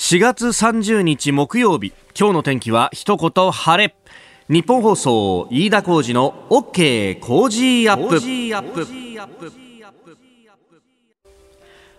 [0.00, 1.92] 4月30日木曜日。
[2.18, 3.94] 今日の天気は一言晴れ。
[4.48, 8.18] ニッポン放送飯田浩二の OK Cozy Up。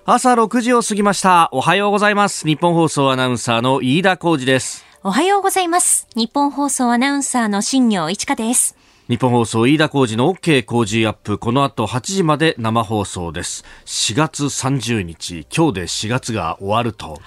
[0.04, 1.50] 朝6時を過ぎました。
[1.52, 2.48] おはようございます。
[2.48, 4.83] ニッポン放送アナウンサーの飯田浩二です。
[5.04, 6.08] おはようございます。
[6.15, 8.76] ニッポン放送アナウンサーの新行市佳です。
[9.10, 11.38] ニッポン放送飯田浩二の OK Cozy Up。
[11.38, 13.63] この後8時まで生放送です。
[13.86, 15.46] 4月30日。
[15.56, 17.22] 今日で4月が終わると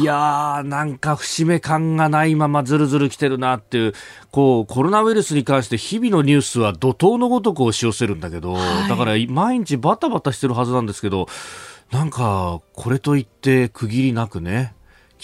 [0.00, 3.92] いやー、なんか節目感がないままずるずる来てるなっていう、
[4.30, 11.26] こう、コロナウイルスに関して日々のニュースは怒涛のごとく押し寄せるんだけど、はい、だから毎日バタバタしてるはずなんですけど、
[11.92, 14.74] なんか、これといって区切りなくね、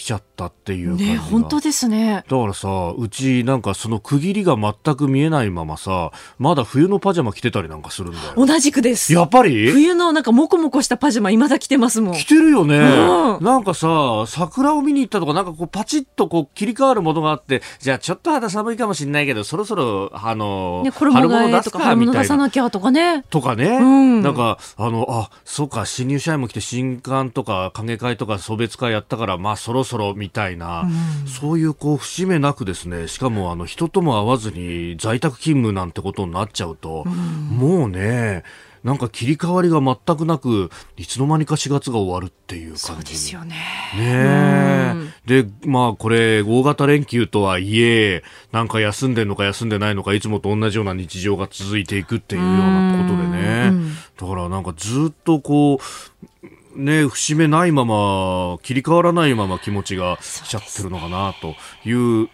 [0.01, 2.23] 来ちゃったっていうね本当ですね。
[2.27, 8.33] だからさうちなんかその区切りが全く見えないままさまだ冬のパジャマ着てたりなんかするんだよ。
[8.35, 9.13] 同じくです。
[9.13, 9.71] やっぱり？
[9.71, 12.13] 冬のなんかモコモコしたパジャマ今だ着てますもん。
[12.15, 23.23] 着てるよね、うん、なんかさ桜を見に行ったとかなんかこうパチッとこう切り替わるものがあってじゃあちょっと肌寒いかもしれないけどそろそろあの、ね、衣替えとか春物出さなきゃとかね。
[23.29, 30.81] とかね、うん、なんかあのあそうか新入社員も来て新刊とか影会とか送別会やったからまあそろそろみたいな。
[30.81, 37.13] うん、そういうこう節目なくですねしかもあの人とも会わずに在宅勤務なんてことになっちゃうと、うん、
[37.57, 38.43] もうね
[38.83, 43.11] なんか切り替わりが全くなくいつの間にか4月が終わるっていう感じ。
[43.11, 43.55] ですよね。
[43.95, 53.73] ねでまあこれ大型連休とはいえなんか休んでるのか休んでないのかいつもと同じような日常が続いていくっていうようなことでね。
[54.19, 61.55] だからなんかずっとこうね、節目ないまま、切り替わらないまま気持ちがしちゃってるのかなと
[61.87, 62.27] いう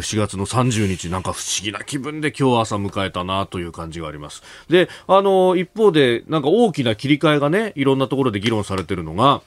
[0.00, 4.42] 4月の30日、なんか不思議な気分で今日朝迎えたなという感じがあります。
[4.68, 9.42] で、あの、一方で、なんか大きな切り替えがね、いろんなところで議論されてるのが、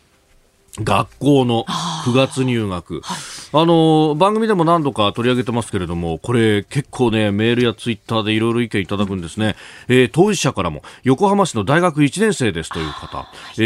[0.84, 1.64] 学校の
[2.06, 3.18] 9月入学、はい、
[3.58, 9.56] あの番組でも何度か取り上げてますけれどもこれ結構ねメールやツイッターでいろいろ意見いただくんですね、
[9.88, 13.62] うん、えー、当事者からも横浜市の大学1年生ですという方、え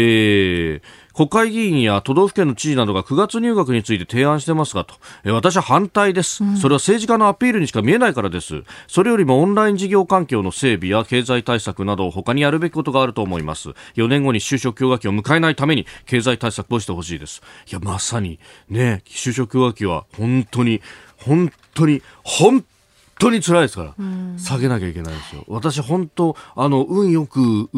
[0.76, 0.82] ー、
[1.20, 8.62] 国会議員や都道府県の知事などが9月入学について提案してますがと、え私は反対です、うん、それは政治家のアピールにしか見えないからです。
[8.88, 13.68] それよりもオンライン事業環境の整備や経済対策など他にやるべきことがあると思います。
[13.96, 17.42] 4年後に就職氷河期を迎えないために経済対策をしてほしいです。
[17.70, 18.38] いやまさに
[18.70, 20.80] ね就職氷河期は本当に
[21.18, 22.64] 本当に本
[23.20, 23.94] 当に辛いですから、
[24.38, 25.44] 下げなきゃいけないんですよ。
[25.46, 27.68] 私、本当、あの、運よく、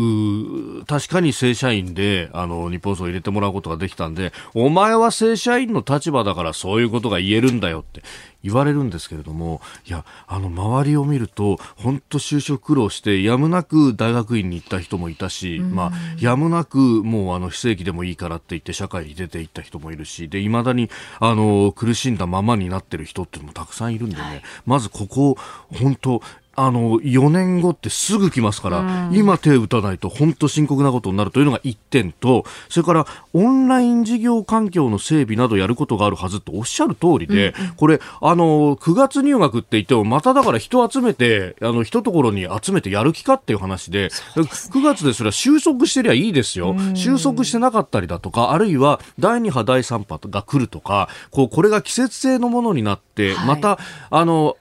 [0.87, 8.03] 確かに正社員で、あの、日本層を入れてもらうことができたんで、お前は正社員の立場だからそういうことが言えるんだよって
[8.43, 25.37] 言われるんですけれども、いや、あの、周りを見ると、本当就職苦労して、やむなく大学院に行った人もいたし、まあ、やむなく、もう、あの、非正規でもいいからって言って、社会に出て行った人もいるし、で、未だに、あの、苦しんだままになってる人っていうのもたくさんいるんでね、はい、まずここ、
[25.73, 26.23] 本当
[26.55, 53.79] あの4年後ってすぐ来ますから、うん、今手を打たないと本当深刻なことになるというのが1点とそれからオンライン事業環境の整備などやることがあるはずとおっしゃる通りで、うんこれあの9月入学って言ってもまただから人集めてあの一ところに集めてやる気かっていう話でで、ね、9月ですら収束してりゃいいですよ、うん、収束してなかったりだとかあるいは第2波第3波が来るとかこうこれが季節性のものになって、はい、また
[54.11, 54.57] あの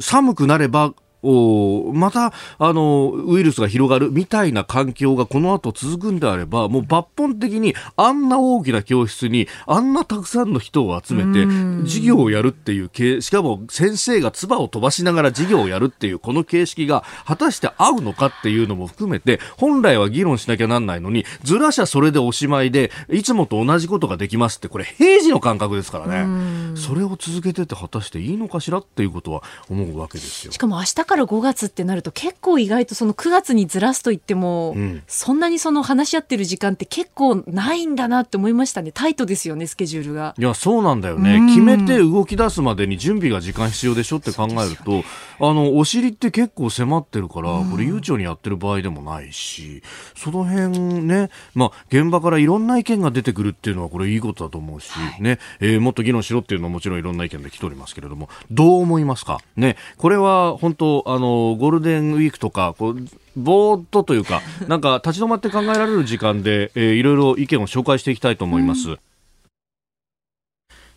[0.00, 0.94] 寒くなれば
[1.28, 11.44] おまたあのウイルスが広がるみたいな環境がこの後続くんであればもう抜本的にあんな大きな教室にあんなたくさんの人を集めて
[11.84, 26.76] 授業をやるっていうしかも先生が唾を飛ばしながら授業をやるっていうこの形式が果たして合うのかっていうのも含めて本来は議論しなきゃなんないのにずらしゃそれでおしまいでいつもと同じことができますってこれ平時の感覚ですからね。
[26.76, 30.52] それを続けてて果たしていいのかしらっていうことは思うわけですよ。
[30.52, 38.92] しかも明日から5月ってなると結構意外とその9月にずらすと言っても、うん、そんなにその話し合ってる時間って結構ないんだなって思いましたね。
[38.92, 40.34] タイトですよねスケジュールが。
[40.38, 45.04] いやそうなんだよね、決めて動き出すまでに準備が時間必要でしょって考えると、ね、
[45.40, 49.82] あのお尻って結構迫ってるから、これ悠長にやってる場合でもないし
[50.14, 55.38] その辺ね、まあ、現場からいろんな意見が出てくるっていうのはこれいいことだと思うし、はい、ね。
[55.60, 59.40] えー、もっと議論しろっていうのはもちろんいろんな意見で来ておりますけれどもどう思いますか？
[59.56, 59.76] ね。
[59.96, 62.96] これは本当あのゴールデンウィークとかこう
[63.36, 68.90] ぼーっとというか なんか立ち止まって考えられる時間で、えー、いろいろ意見を紹介していきたいと思います。
[68.90, 68.98] うん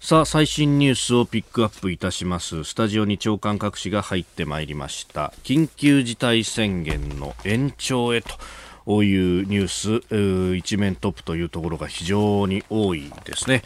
[0.01, 2.63] さあ最新ニュースをピックアップいたします。
[2.63, 5.33] スタジオに長官各紙が入ってまいりました。
[5.43, 13.61] 緊急事態宣言の延長へというニュース一面トップというところが非常に多いですね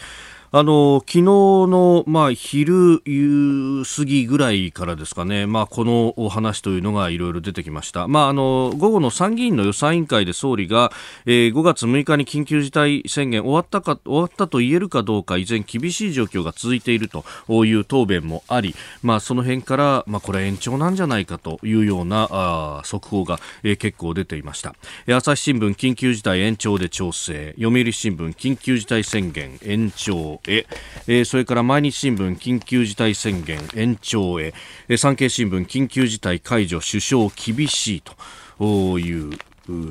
[0.55, 10.91] あの昨日の、まあ、昼過ぎぐらいからですかね、まあ、このお話というのがいろいろ出てきました、まあ、あの午後の参議院の予算委員会で総理が、
[11.25, 17.25] えー、5月6日に緊急事態宣言終わったか終わったと言えるかどうか依然厳しい状況が続いていると
[17.65, 24.75] いう答弁もあり、まあ、その辺から、まあ、これ延長なんじゃないかというようなあ速報が、えー、結構出ていました。
[25.07, 27.55] 朝日新聞緊急事態延長で調整。
[27.57, 30.42] 読売新聞緊急事態宣言延長。
[30.47, 30.65] へ、
[31.07, 34.53] えー、それから毎日新聞緊急事態宣言延長へ、
[34.87, 39.37] えー、産経新聞緊急事態解除首相厳しいという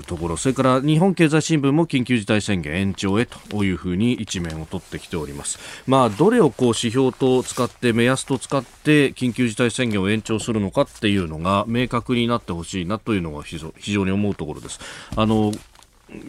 [0.07, 5.59] ところそれから日本経済新聞も緊急事態宣言延長へというふうに一面を取ってきております。
[5.87, 14.79] まあ、どれをこう指標と使って目安と使って緊急事態宣言を延長するのかっていうのが明確になってほしいなというのが非常に思うところです。
[15.17, 15.53] あの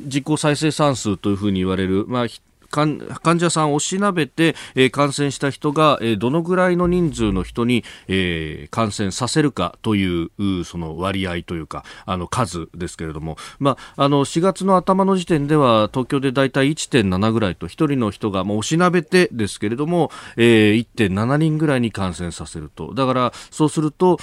[0.05, 2.27] 実効再生産数というふうに言われる、まあ、
[2.73, 10.31] 患者さんをしなべて、えー、感染した人が、えー、どのぐらいの人数の人に、えー、感染させるかという
[10.65, 22.93] その割合というかあの数ですけれども、まあ、あの4月の頭の時点では東京でだいたい1.7ぐらいと1人の人が、もうおしなべてですけれども、えー、1.7人ぐらいに感染させると。
[22.93, 24.17] だからそうすると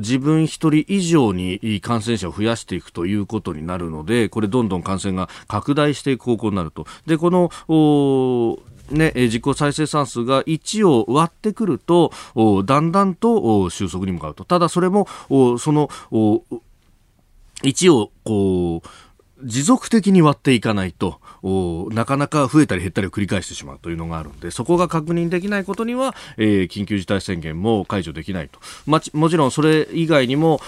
[0.00, 6.86] 自分1人以上に感染者を増やしていくということになるのでこれどんどん感染が拡大していく方向になると。
[7.06, 7.49] でこの
[8.90, 12.12] ね、実効再生産数が1を割ってくると、
[12.64, 14.44] だんだんと収束に向かうと。
[14.44, 15.88] ただそれも、その、
[17.62, 18.88] 1をこう、
[19.42, 21.20] 持続的に割っていかないと
[21.92, 30.60] なかなか増えたり減ったりを繰り返してしまうというのがあるのでそこが確認できないことには、えー、緊急事態宣言も解除できないと、ま、もちろんそれ以外にも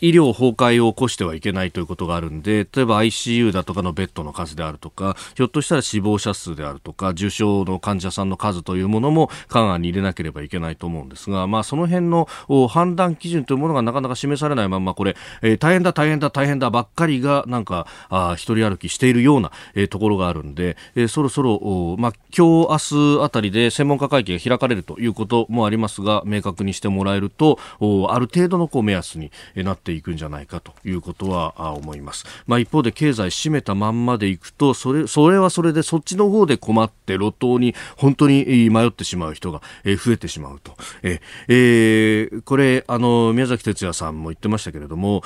[0.00, 12.28] 医療崩壊を起こしてはいけないということがあるんで例えば ICU だとかのベッドの数であるとかひょっとしたら死亡者数であるとか重症の患者さんの数というものも勘案に入れなければいけないと思うんですが、まあ、その辺の
[12.68, 32.26] 判断基準というものがなかなか示されないままこれ、えー、大変だ大変だ大変だばっかりがなんかあ一人歩きしているような、えー、ところがあるんで、えー、そろそろ、まあ、今日明日あたりで専門家会議が開かれるということもありますが明確にしてもらえるとおある程度のこう目安になってていくんじゃないかということは思います。
[32.46, 40.76] まあ、一方で経済締めたまんまでいくとそれそれはそれでそっちの方で困って路頭に本当に迷ってしまう人が増えてしまうと。
[41.02, 45.22] ええー、これあの宮崎哲也さんも言ってましたけれども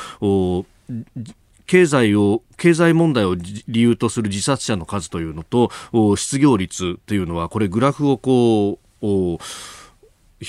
[1.66, 5.70] 経済を経済問題を理由とする自殺者の数というのと
[6.16, 9.06] 失業率というのはこれグラフをこう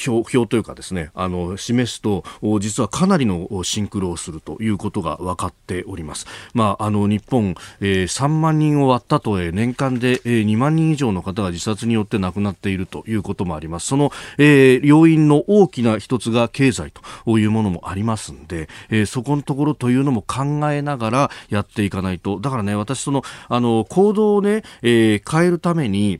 [0.07, 2.23] 表表というかですねあの示すと
[2.59, 6.25] 実はかなりのシンクロをするということが分かっております。
[6.53, 13.87] まあ、あの日本、えー、3万人を割ったと、えー、年間で、えー、2万人以上の方が自殺によって亡くなっているということもあります。
[13.87, 16.91] その、えー、要因の大きな一つが経済
[17.25, 26.19] というものもありますんで、えー、そこのところというのも考えながらやっていかないとだからね私そのあの行動をね、えー、変えるために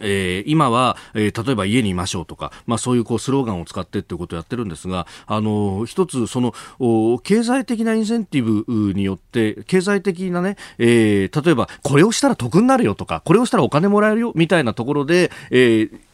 [0.00, 6.52] えー、今は、えー、例えば家にいましょうとか、まあ、そういうこうスローガンを使ってっていうことをやってるんですが、あのー、一つその
[7.22, 16.09] 経済的なインセンティブによって経済的なね、えー、例えばこれをしたら得になるよとかこれをしたらお金もらえるよみたいなところで、えー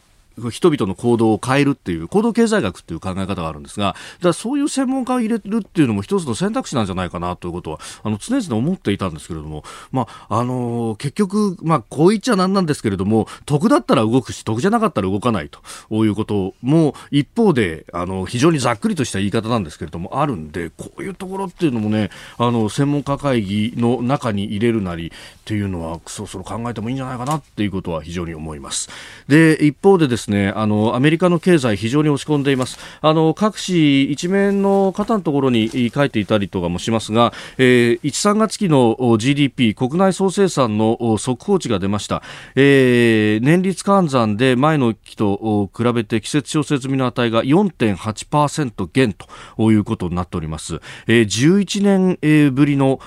[0.50, 25.11] 人々の行動を変えるっていう行動経済学っていう考え方があるんですがだそういう専門家を入れるっていうのも一つの選択肢なんじゃないかなということはあの常々思っていたんですけれども、まああのー、結局、まあ、こう言っちゃなんなんですけれども得だったら動くし得じゃなかったら動かないということも一方であの非常にざっくりとした言い方なんですけれどもあるんでこういうところっていうのもねあの専門家会議の中に入れるなりっ
[25.45, 28.88] ていうのはそろそろ考えてもいいんじゃないかなっていうことは非常に思います。
[29.28, 32.78] で一方でですですねあのアメリカの経済非常に落ち込んでいます。
[33.00, 42.23] あの各紙一面の方のところに書いていたりとかもしますが、えー、1、3月期の GDP 国内総生産の速報値が出ました、
[42.54, 49.14] えー、年率換算で前の期と比べて季節調整済みの値が4.8%減
[49.56, 52.99] ということになっております、えー、11年ぶりの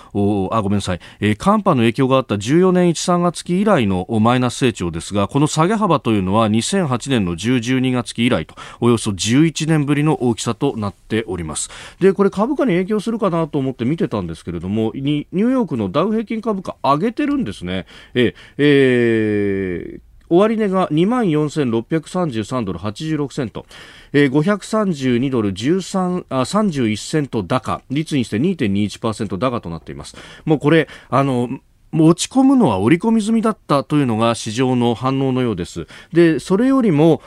[0.52, 11.70] あごめんなさい、えー、寒波の影響があった14年1、3月期以来のマイナス成長ですがこの下げ幅というのは2008年の10、12月期以来とおよそ11年ぶりの大きさとなっております。
[12.00, 17.86] でこれ株価に影響するかなと思って見てたんですけれどもニューヨークのダウ平均株価上げてるんですね。
[18.14, 23.66] ええー終値が2万4633ドル86セント、
[24.14, 30.16] えー、532ドル13あ31セント高率にして2.21%高となっています。
[30.46, 31.50] もうこれあの
[31.94, 35.88] 落ち込むのは織り込み済みだったというのが市場の反応のようです。
[36.14, 37.22] で、それよりも、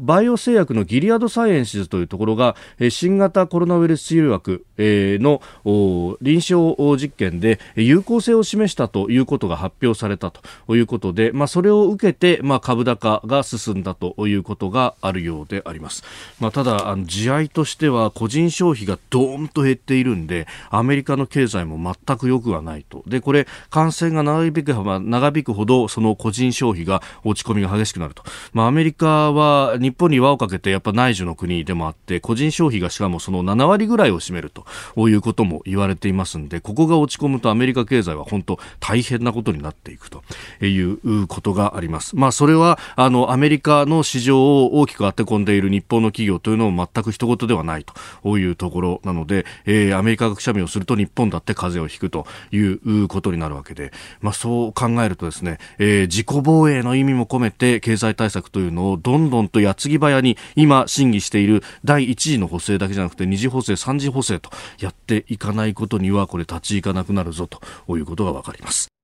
[0.00, 2.56] バイオ製薬のギリアドサイエンシズというところが、
[2.90, 5.40] 新型コロナウイルス治療薬の
[6.20, 10.42] 臨床実験で有効性を示したということが発表されたと
[10.74, 16.02] いうことで、まあ、それを受けて、まあ、株高が進んだということがあるようであります。
[16.40, 23.02] まあ、ただ、あの、地合としては個人消費がどーンと減っているんで、アメリカの経済も全く良くはないと。
[23.06, 23.46] で、これ、
[23.76, 28.22] 感染が長引く長引くほどその個人消費が落ち込みが激しくなると、
[28.54, 34.64] まあ、アメリカは日本に輪をかけてやっぱ内需の国でもあって個人消費がしかもその7割ぐらいを占めると
[35.10, 40.22] いうことも言われていますんでここが落ち込むとアメリカ経済は本当大変なことになっていくと
[40.64, 42.16] いうことがあります。
[42.16, 47.84] まあ、それはあのアメリカの市場を大きく当て込んでいる日本の企業というのも全く一言ではない
[48.22, 67.60] というところなので、えー、アメリカがくしゃみをすると日本だって風邪をひくということになるわけです、けでまあ、そう考えるとですね、えー、自己防衛の意味も込めて経済対策というのをどんどんと矢継ぎ早に今審議している第1次の補正だけじゃなくて2次補正3次補正とやっていかないことにはこれ立ち行かなくなるぞと
[67.96, 68.95] いうことがわかります。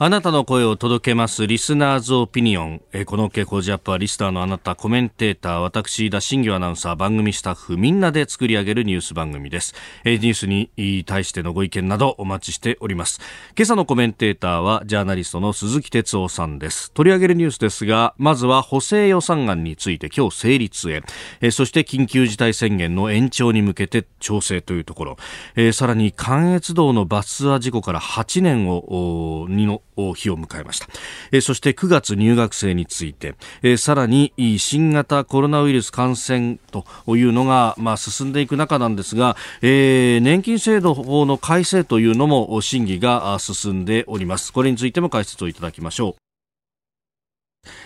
[0.00, 2.82] あなたの声を届けますリスナーズオピニオン。
[2.92, 9.74] えこの傾向ジャップはリスナーのあなた、コメンテーター、私、田新業アナウンサー、番組スタッフ、みんなで作り上げるニュース番組です。
[10.04, 10.70] えニュースに
[11.04, 13.20] 対してのご意見などお待ちしております。
[13.56, 16.92] 今朝のコメンテーターは、ジャーナリストの鈴木哲夫さんです。
[16.92, 21.02] 取り上げるニュースですが、まずは補正予算案について今日成立へ。
[21.40, 25.16] えそして緊急事態宣言の延長に向けて調整というところ。
[25.56, 29.82] えさらに関越道のバスツアー事故から8年を、にの、
[30.14, 30.88] 日を迎えました、
[31.32, 36.84] え、そして9月入学生について、え、さらに新型コロナウイルス感染と
[37.16, 44.52] いうのが、ま、進んでいく中なんですが、えー、年金制度法の改正というのも審議が進んでおります。
[44.52, 46.28] これについても解説をいただきましょう。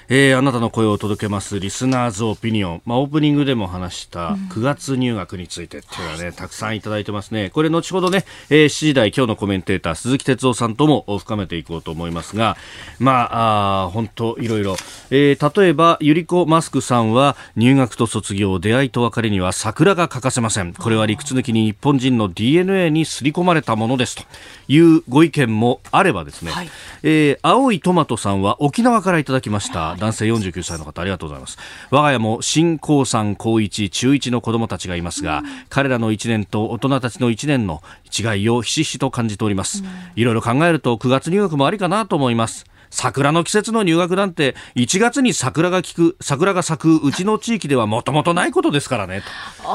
[0.09, 7.51] えー、あなたの声を届けますリスナーズオピニオン、まあ、オープニングでも話した9月入学についてっていうのはね、うん、たくさんいただいてますね。
[7.51, 12.57] これ後ほどね、えー、7時台今日のコメンテーター鈴木哲夫さんとも深めていこうと思いますが
[12.99, 14.77] まああ本当いろいろ、
[15.11, 20.73] えー、例えばゆりこマスクさんは入学と卒業出会いと別れには桜が欠かせません。
[20.73, 24.25] これは理屈抜きに日本人の DNA に刷り込まれたものですと
[24.69, 26.71] いうご意見もあればですね、はい、
[27.03, 31.59] えー、青いトマトさんは沖縄からいただきました男性49歳の方ありがとうございます。
[31.91, 37.83] 我が家も新高3高1中1の子供たちがいますが、うん、彼らの1年と大人たちの1年の
[38.17, 49.23] 違いをひしひしと感じております、うん、いろいろ考えると9月入学もありかなと思います桜の季節の入学なんて1月に桜が効く桜が咲くうちの地域ではもともとないことですからね。
[49.63, 49.67] 日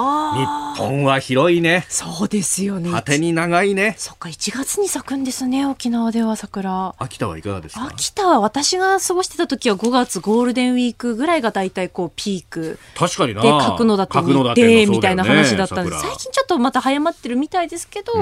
[0.77, 1.85] 本は広いね。
[1.89, 2.91] そうですよね。
[2.91, 3.95] 果てに長いね。
[3.97, 6.93] そっか1月に咲くんですね沖縄では桜。
[6.99, 7.87] 秋田はいかがですか？
[7.87, 13.41] 秋田は私が過ごしてた時は5月ゴールデンウィークぐらいが大体こうピーク確かにな。
[13.41, 18.13] で角野だと似てみたいな話だったんです、最近ちょっとまた早まってるみたいですけど、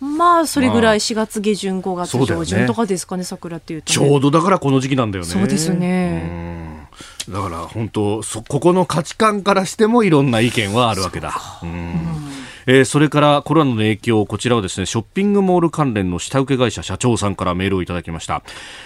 [0.00, 5.30] まあそれぐらい4月下旬5月上旬とかですかね桜っていうと、ね、ちょうどだからこの時期なんだよね。
[5.30, 6.88] そうですね。
[7.28, 11.32] だから本当そここの価値観からしてもいろんな意見はあるわけだ。
[11.62, 12.31] うん
[12.66, 18.42] えー、それからコロナの影響こちらはですねショッピングモール関連の下請け会社社長さんからメールをいただきました、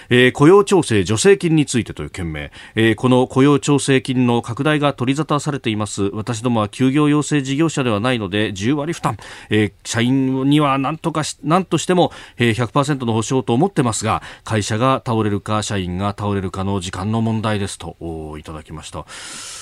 [0.09, 6.05] えー、雇用調整助成金についてという件名、えー、この雇用調整金の拡大が取り沙汰されています。
[6.13, 9.17] 私どもは休業要請事業者ではないので10割負担、
[9.51, 17.97] え、社員には何とかし何としても、100%の保証と思ってますが会社が倒れるか社員が倒れるかの時間の問題ですと
[18.39, 19.07] いただきました。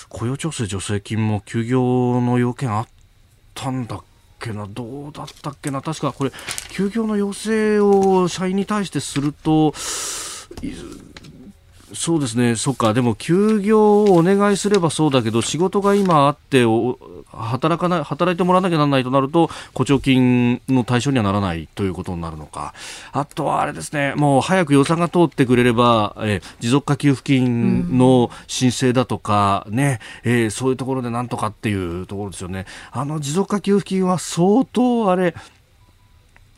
[0.08, 2.86] 雇用調整助成金も休業の要件あっ
[3.54, 4.02] たんだっ
[4.40, 6.32] けな、どうだったっけな、確かこれ、
[6.70, 9.72] 休業の要請を社員に対してすると、
[11.94, 16.64] そうですね、そっか、でも休業をお願いすればそうだけど、仕事が今あって
[17.32, 22.74] 働かない、働いてもらわなきゃならないとなると、補助金の対象にはならないということになるのか。
[23.12, 32.66] あとはあれですね、もう早く予算が通ってくれれば、え持続化給付金の申請だとか、ね、えー、そういうところでなんとかっていうところですよね。
[32.90, 35.34] あの持続化給付金は相当あれ、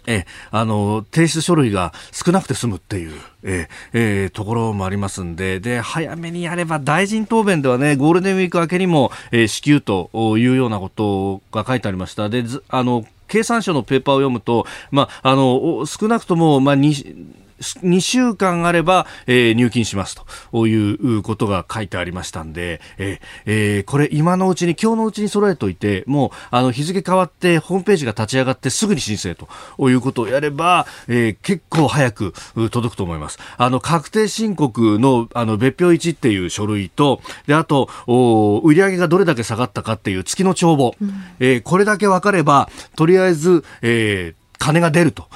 [0.07, 12.29] えあの、提出書類が少なくて済むっていう、えー、ところもありますんで、で、早めにやれば大臣答弁ではね、ゴールデンウィーク明けにも、えー、支給というようなことが書いてありました。
[12.29, 20.17] で、あの、経産省のペーパーを読むと、まあ、あの、少なくとも、まあ、2週間あれば、えー、入金します
[20.53, 29.49] ということが書いてありましたんで、えーえー、これ今のうちに、今日のうちに揃えといて、もうあの日付変わってホームページが立ち上がってすぐに申請と
[29.89, 32.35] いうことをやれば、えー、結構早く
[32.71, 33.39] 届くと思います。
[33.57, 45.29] あの確定申告のあの別表1っていう書類と、であとお売上がどれだけ下がったかっていう月の帳簿、うん、えー、これだけ分かれば、とりあえず、えー金が出ると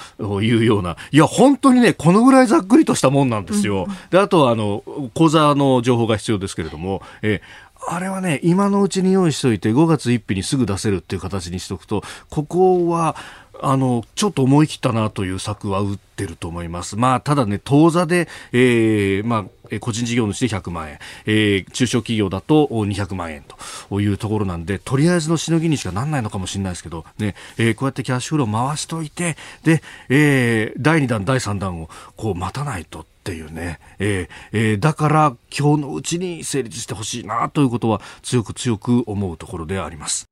[0.42, 3.86] いうような、いや、本当にね、このぐらいざっくりとしたもんなんですよ。
[4.10, 4.82] で、あとは、あの、
[5.14, 7.40] 口座の情報が必要ですけれども、え
[7.88, 13.16] あれはね、今のうちに用意しておいて、5月1日にすぐ出せるっていう形にしておくと、ここは、
[13.62, 16.96] あの、ちょっと思い切ったなという策は打ってると思います。
[16.96, 23.44] まあ、ただね、当座で、えー、まあ、個人事業主で100万円、えー、中小企業だと200万円
[23.88, 33.06] というところなんで、とりあえずのしのぎにしかなんないのかもしれないですけど、ね、えー、こうやってキャッシュフロー回しといて、で、えー、第2弾、第3弾をこう待たないと。
[33.20, 40.29] っていうね、えーえー、だから今日のうちに成立してほしいなということは強く強く思うところであります。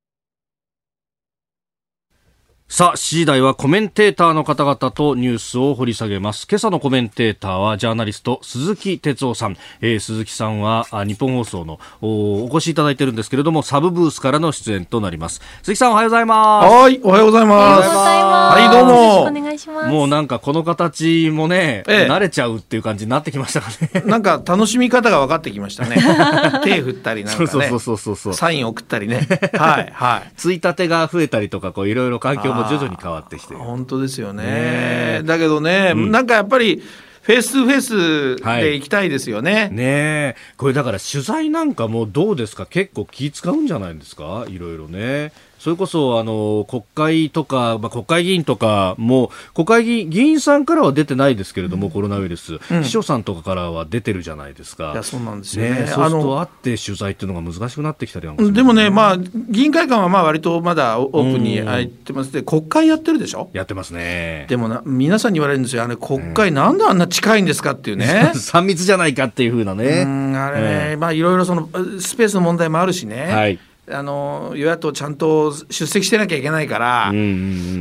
[2.71, 6.45] さあ、7時台はコメンテーターの方々とニュースを掘り下げます。
[6.47, 9.57] 今朝のコメンテーターはジャーナリスト鈴木哲夫さん。
[9.81, 15.41] えー、鈴木さんは日本放送のお越しいただいてるんですけれども、サブブースからの出演となります。
[15.63, 16.71] 鈴木さんおはようございます。
[16.71, 17.89] はい、おはようございます。
[17.89, 19.21] はい、どうも。
[19.23, 19.89] お願いします。
[19.89, 24.03] もうなんかこの形もね、ええ、慣れちゃうっていう感じになってきましたかね。
[24.05, 25.95] なんか楽しみ方が分かってきましたね。
[26.63, 27.47] 手振ったりなんかね。
[27.47, 28.33] そうそうそうそうそう。
[28.35, 29.27] サイン送ったりね。
[29.57, 30.31] はい、はい。
[30.37, 33.55] ついたてが増えたりとか、こういろいろ環境もも徐々に変わってきて。
[33.55, 36.81] 本当ですよね、ね、だけどね、うん、なんかやっぱり
[37.21, 39.53] フェイス2フェイスで行きたいですよね。
[39.53, 42.65] はい、ねこれだから取材なんかもどうですか？
[42.65, 44.45] 結構気使うんじゃないですか？
[44.47, 45.31] いろいろね。
[45.59, 54.93] それこそあの国会とか、まあ、国会議員とかも国会議員議員さんからは出てないですけれども、うん、コロナウイルス、うん、秘書さんとかからは出てるじゃないですか。
[54.93, 55.69] いやそうなんですよね。
[55.81, 55.87] ね。
[55.87, 62.31] そうすると会って取材っていうのが難しくなってきたりでもね、まあ、議員会館はまあ割とまだオープンに入ってます。
[62.31, 63.49] で、国会やってるでしょ？
[63.53, 64.45] やってますね。
[64.49, 68.31] でもな皆さんに言われるんですよ、あれ国会なんであんな近いんですかっていうね。
[68.35, 70.05] 3密じゃないかっていうふうなね。
[70.37, 73.25] あれね、まあいろいろそのスペースの問題もあるしね。
[73.25, 73.59] はい
[73.91, 77.11] あの与野党ちゃんと出席してなきゃいけないから、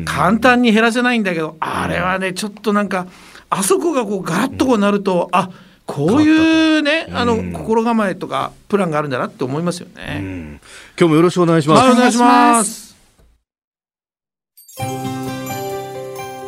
[0.04, 3.06] 簡単に減らせないんだけど、あれはね、ちょっとなんか、
[3.50, 5.50] あそこがこうガラッとこうなると、うん、あ
[5.86, 10.18] こういうね、あの、心構えとか、プランがあるんだなって思いますよね。
[10.20, 10.60] うん、
[10.98, 11.82] 今日もよろしくお願いします。
[11.82, 12.94] はい、お願いします。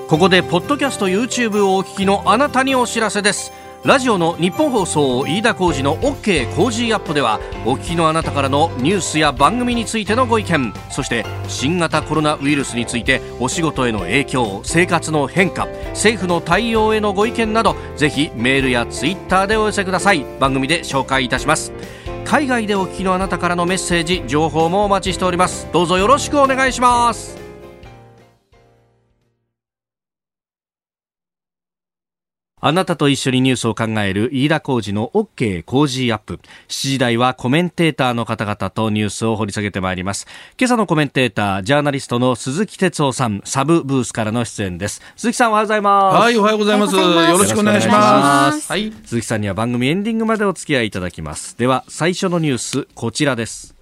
[0.08, 3.50] ここで、ポッドキャスト YouTube をお聞きのあなたにお知らせです。
[3.82, 20.26] ラジオの日本放送飯田浩司の OK 工事アップではお聞きのあなたからのニュースや番組についてのご意見そして新型コロナウイルスについてお仕事への影響生活の変化政府の対応へのご意見などぜひメールやツイッターでお寄せください。
[20.38, 21.72] 番組で紹介いたします。
[22.24, 25.68] 海外でお聞きのあなたからのメッセージ情報もお待ちしております。
[25.72, 27.49] どうぞよろしくお願いします。
[32.62, 36.40] あなたと一緒にニュースを考える飯田浩二の OK 工事アップ。
[36.68, 40.26] 7時台はコメンテーターの方々とニュースを掘り下げてまいります。
[40.58, 45.00] 今朝のコメンテーター、ジャーナリストの鈴木哲夫さん、サブブースからの出演です。
[45.16, 46.22] 鈴木さんおはようございます。
[46.22, 46.94] はい、おはようございます。
[46.94, 47.02] よ
[47.38, 48.70] ろしくお願いします。
[48.70, 48.92] はい。
[49.04, 51.56] 鈴木さんには番組エンディングまでお付き合いいただきます。
[51.56, 53.74] では、最初のニュース、こちらです。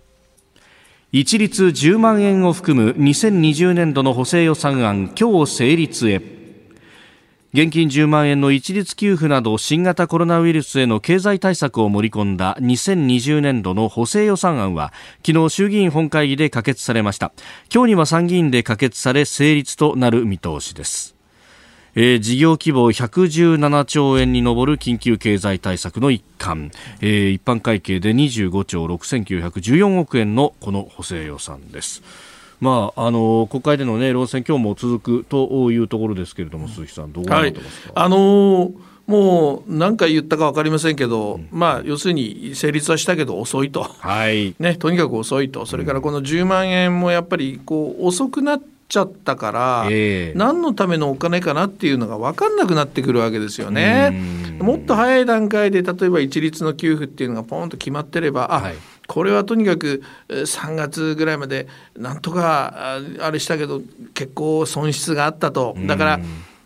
[1.10, 6.37] 一律10万円を含む2020年度の補正予算案、今日成立へ。
[7.54, 14.92] 現金10万円の一律給付など新型コロナウイルスへの経済対策を盛り込んだ2020年度の補正予算案は
[15.26, 17.32] 昨日衆議院本会議で可決されました。
[17.72, 21.16] 今日には参議院で可決され成立となる見通しです。
[21.94, 32.02] えー、事業規模117兆円に上る緊急経済対策の一環、えー、一般会計で25兆6914億円のこの補正予算です。
[32.60, 38.72] まあ、あの国会での、ね、論戦、今日も続くというところですけれども、鈴木さん、どう思ってますか、はい、あのー、
[39.06, 44.54] もう何回言ったか分かりませんけど、うん、まあ、要するに成立はしたけど遅いと、はい。
[44.60, 54.10] ね、とにかく遅いと、それからこの10万円もやっぱりこう遅くなって、ちゃったから、えー、何のためのお金かなっていうのが分かんなくなってくるわけですよね。
[54.60, 58.74] もっと早い段階で例えば一律の給付っていうのがポンと決まってればあ、はい、
[59.08, 61.66] これはとにかく3月ぐらいまで
[61.96, 63.80] なんとかあれしたけど
[64.14, 65.74] 結構損失があったと。
[65.86, 66.20] だから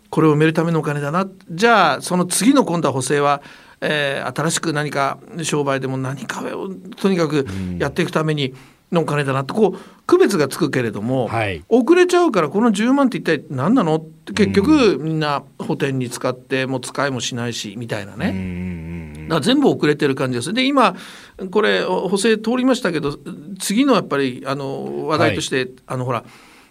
[0.09, 1.27] これを埋めるためのお金だな。
[1.49, 3.41] じゃあその次の今度は補正は
[3.85, 7.45] えー、新しく何か商売でも何かをとにかく
[7.79, 8.53] やっていくために
[8.93, 19.27] のお金だなってこう区別がつくけれども、はい、遅れちゃうからこの10万って一体何なのって結局みんな補填に使ってもう使いもしないしみたいなね。
[19.29, 20.53] だ全部遅れてる感じです。
[20.53, 20.95] で今
[21.51, 23.17] これ補正通りましたけど
[23.59, 26.23] 次のやっぱりあの話題として、はい、あのほら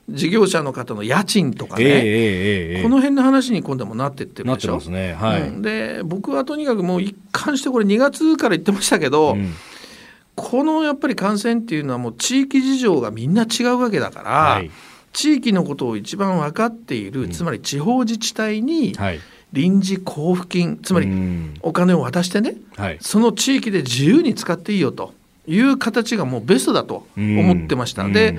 [0.09, 4.79] 事業者の方の家賃とかね、えーえー、この辺の話に今度もなってってるでしょ？
[4.91, 5.15] ね。
[5.15, 9.53] はい、うん、で僕はとにかくもう一貫してこれ2月から言ってましたけど、うん、
[10.43, 14.71] このやっぱり感染っていうのはもう地域事情がみんな違うわけだから、はい、
[15.13, 18.93] 地域のことを一番分かっている、つまり地方自治体に、
[19.53, 21.09] 臨時交付金つまり
[21.61, 22.57] お金を渡してね、
[23.01, 25.15] その地域で自由に使っていいよと
[25.47, 28.09] いう形がもうベストだと思ってました。
[28.09, 28.39] で、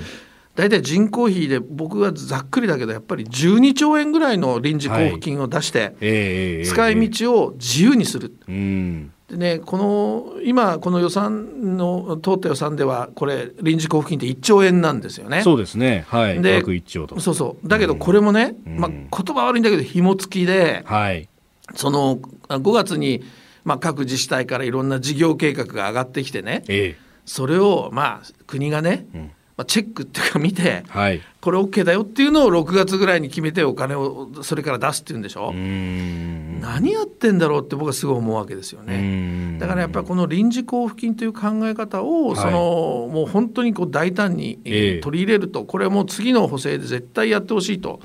[0.55, 8.33] 大体人口比で僕はざっくりだけどやっぱり12兆円ぐらいの臨時交付金を出して、使い道を自由にする。
[8.47, 15.41] でね、この今この予算の通った予算ではこれ臨時交付金って1兆円なんですよね。
[15.41, 16.05] そうですね。
[16.07, 16.41] はい。
[16.41, 17.19] で、兆と。
[17.19, 17.67] そうそう。
[17.67, 21.27] だけどこれもね、うん、まあ言葉悪いんだけど紐付きで、はい、
[21.75, 22.17] その
[22.49, 23.23] 5月に
[23.63, 35.51] まあ各自治体からいろんな事業計画が上がってきてね、ええ、それをまあ国がね、うんまあ、チェックっていうか見て、はい、これ OK だよっていうのを6月ぐらいに決めてお金をそれから出すっていうんでしょ？
[35.51, 39.57] 何やってんだろうって僕はすごい思うわけですよね。
[39.59, 47.99] だからやっぱりこの臨時交付金という考え方をその、はい、もう本当にこう大胆に、えー、取り入れるとこれはもう次の補正で絶対やってほしいと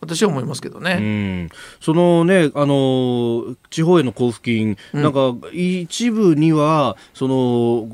[0.00, 1.48] 私は思いますけどね。
[1.80, 7.34] そのねあの地方への交付金、うん、なんか一部にはその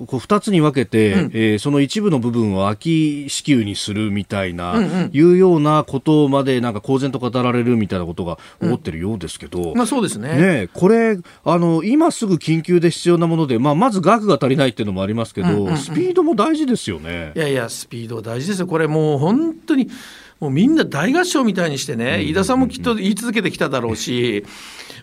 [0.07, 10.37] こう2つに分けて、うん、えー、その一部の部分を秋支給にするみたいな、うんうん、いうようなことまでなんか公然と語られるみたいなことが思ってるようですけど、うん、まあそうですね。
[10.37, 17.33] ねこれあの今すぐ緊急で必要なもので、まあ、まず額が足りないっていうのもありますけど、うんうんうん、スピードも大事ですよね。
[17.35, 18.67] いやいやスピード大事ですよ。
[18.67, 19.89] これもう本当に
[20.41, 24.45] もうみんな大合唱みたいにしてね、飯田さんもきっと言い続けてきただろうし、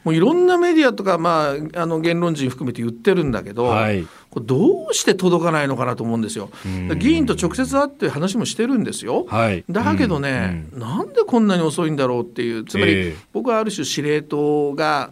[0.04, 6.52] もういろんなメディアとか、まあ、あの言論人含めて言ってるんだけど、はい、これどうして届かないのかなと思うんですよ。
[6.98, 9.26] 議員と直接会って話もしてるんですよ。
[9.28, 15.10] はい、だけどね、うん、なんでこんなに遅いんだろうっていう、つまり、えー、僕はある種司令塔が、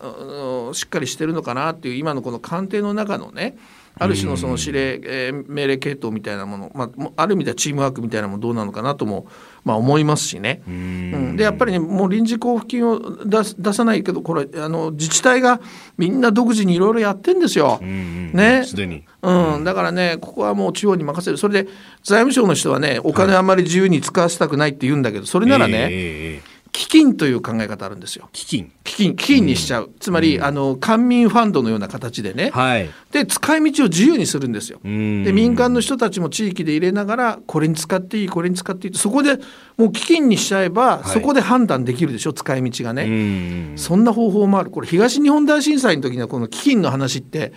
[0.73, 3.57] しっかりしてるのかなっていう、今のこの官邸の中のね、
[3.95, 9.27] ある種のその指令、えー、命令系統みたいなもの、まあ、ある意味ではチームワークみたいなものどうなのかなとも、
[9.63, 10.63] まあ、思いますしね。
[10.67, 15.61] うん、でやっぱりねもう臨時交付金を出出さないけどこれあの自治体が
[15.97, 17.79] みんな独自にいろいろやってんですよ。
[17.81, 21.37] ね、すでに、うん、だからねここはもう地方に任せる。
[21.37, 21.69] それで
[22.03, 28.29] 財務省の人はねお金あんまり自由に使わせたくないって言うんだけどそれならね、えー基金という考え方あるんですよ。
[28.31, 28.71] 基金。
[28.83, 34.79] 基金基金にしちゃう、うん、つまり、あの官民ファンドのような形でね、はい、で使い道を自由にするんですよ。
[34.83, 34.89] で
[35.33, 39.37] 民間の人たちも地域で入れながらこれに使っていいこれに使っていいそこで
[39.77, 43.73] もう基金にしちゃえば、はい、そこで判断できるでしょ使い道がね。
[43.75, 44.71] そんな方法もある。
[44.71, 47.53] これ東日本大震災の時のこの基金の話って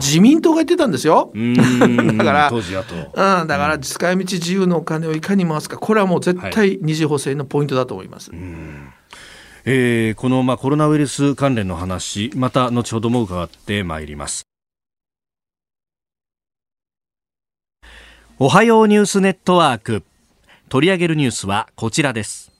[0.00, 1.32] 自民党が言ってたんですよ。
[2.16, 2.82] だから当時うん、
[3.14, 8.30] だから使い道自由のお金をいかに回すかこれはもう絶対二次補正のポイントだと思います。
[8.38, 8.92] うん。
[9.64, 14.46] えー、この、まあ、コロナウイルス関連の話また後ほども伺ってまいります。
[18.38, 20.04] おはようニュースネットワーク。
[20.68, 22.52] 取り上げるニュースはこちらです。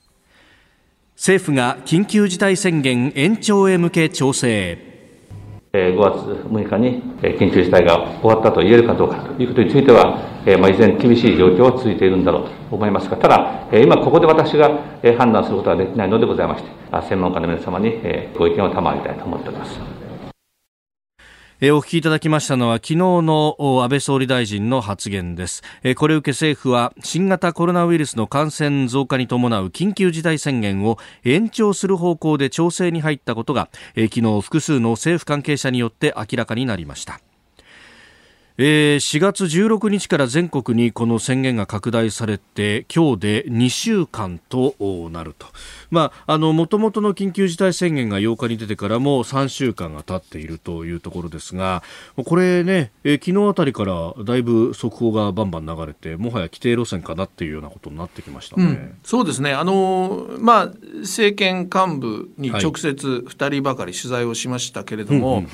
[1.15, 4.88] 政府が緊急事態宣言延長へ向け調整。
[5.71, 10.17] 5月6日に緊急事態が終わったと言えるかどうかということについては、
[10.59, 14.71] まあ、依然厳しい状況は続いているんだろうと思いますが、ただ、今ここで私が
[15.17, 16.69] 判断することはできないのでございまして、
[17.07, 18.01] 専門家の皆様に
[18.35, 20.08] ご意見を賜りたいと思っております。
[21.61, 33.67] えお聞きいただきましたのは昨日の安倍総理大臣の発言です、えこれを受け政府は新型コロナウイルスの感染増加に伴う緊急事態宣言を延長する方向で調整に入ったことが、
[33.97, 37.19] え昨日複数の政府関係者によって明らかになりました
[38.61, 44.75] えー、4月16日から全国にこの宣言が拡大されて今日で2週間と
[45.11, 45.47] なると。
[45.91, 51.83] まあ、あの、もともとの緊急事態宣言が8日に出てからも3週間が経っているというところですが、
[52.15, 58.63] これね、えー、昨日あたりからだいぶ速報がバンバン流れて、もはや規定路線かなっていうようなことになってきましたね。
[58.63, 59.53] うん、そうですね。
[59.53, 60.65] あの、まあ、
[61.01, 65.45] 政権幹部に直接2人ばかり取材をしましたけれども、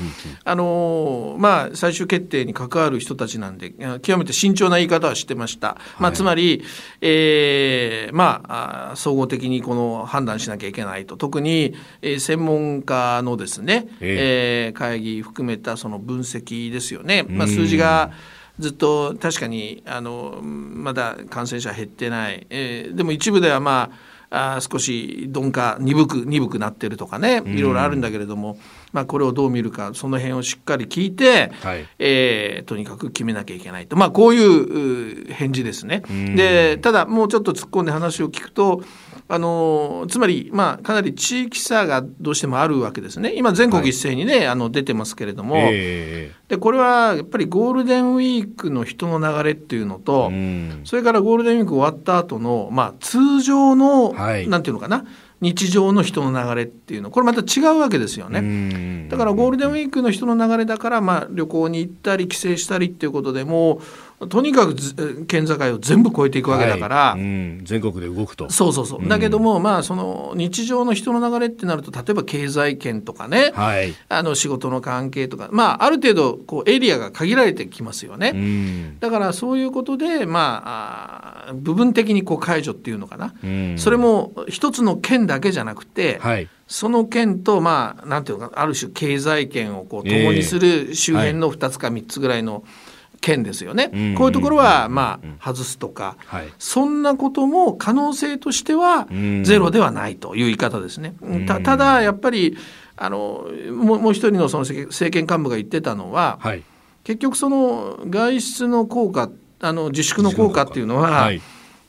[0.43, 3.71] あの、まあ、最終決定に関わる人たちなんで、
[4.01, 5.77] 極めて慎重な言い方はしてました。
[5.99, 6.63] まあ、つまり、
[7.01, 11.17] えー、まあ、総合的にこの判断しなきゃいけないと。
[11.17, 18.11] 特に、えー、専門家のですね、えー、えー、会議含めたその分析ですよね、まあ、数字が
[18.59, 28.59] ずっと確かにあのまだ感染者減ってない、えー、でも一部ではまああ少し鈍化鈍く鈍くなってるとかねいろいろあるんだけれども、うん、
[28.95, 36.01] まあ、これをどう見るかその辺をしっかり聞いて、はい、えー、とにかく決めなきゃいけないと、まあ、こういう返事ですね。
[36.35, 38.83] でただもうちょっと突っ込んで話を聞くと
[39.27, 55.05] あのつまり、まあ、かなり地域差がどうしてもあるわけですね、今、全国一斉にね、はい、あの出てますけれども、えー、で、これはやっぱりゴールデンウィークの人の流れっていうのと、うん、それからゴールデンウィーク終わった後の、まあ、通常の、はい、なんていうのかな、
[55.41, 57.11] 日常の人の流れっていうの。
[57.11, 59.07] これまた違うわけですよね。
[59.09, 63.81] だからゴールデンウィークの人の流れだから、まあ、旅行に行ったり帰省したりっていうことでも
[64.29, 67.19] とにかく県境を全部越えていくわけだから、はい。
[67.19, 68.49] うん、全国で動くと。
[68.49, 83.33] そうそうそう、うん、だけども、まあ、その日常の人の流れってなると例えば経済圏とかね、はい、あの仕事の関係とか、まあ、ある程度こうエリアが限られてきますよね、うん、だからそういうことで、まあ、部分的にこう解除っていうのかな、
[83.77, 86.47] それも一つの県だけじゃなくて、はい。
[86.67, 99.07] その県と、まあ、なんていうか、ある種経済圏をこう共にする周辺の2つか3つぐらいの、えー県ですよね、こういうところはまあ外すとか、はい、そんなことも可能性としては
[99.43, 101.15] ゼロではないという言い方ですね。
[101.47, 102.57] たただやっぱり
[102.97, 106.63] あのもう一人のその政権幹部が言ってたのは、はい、
[107.03, 111.29] 結局その外出の効果あの自粛の効果っていうのは、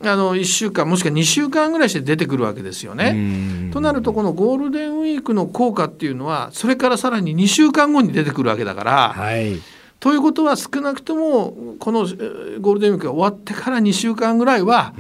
[0.00, 3.70] あの1週間もしくは2週間ぐらいして出てくるわけですよね。
[3.72, 9.12] となるとこのゴールデンウィークの効果っていうのはそれからさらに2週間後に出てくるわけだから。
[9.14, 9.56] はい
[9.98, 14.92] ということは少なくともこのゴールデンウィークが終わってから2週間ぐらいは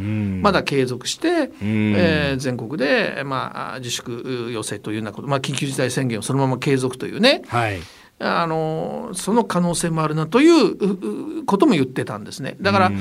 [0.42, 7.78] まだ継続して、えー、全国で、まあ、自粛要請というようなこと、まあ、緊急事態宣言をそのまま継続というね、はい、
[8.18, 12.56] あのその可能性もあるなということも言ってたんですね。
[12.60, 12.92] だから、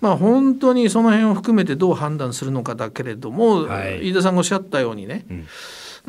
[0.00, 5.46] まあ、本当にその辺を含めてどう判断するのかだけれども、はい、飯田さんがおっしゃったようにね、うん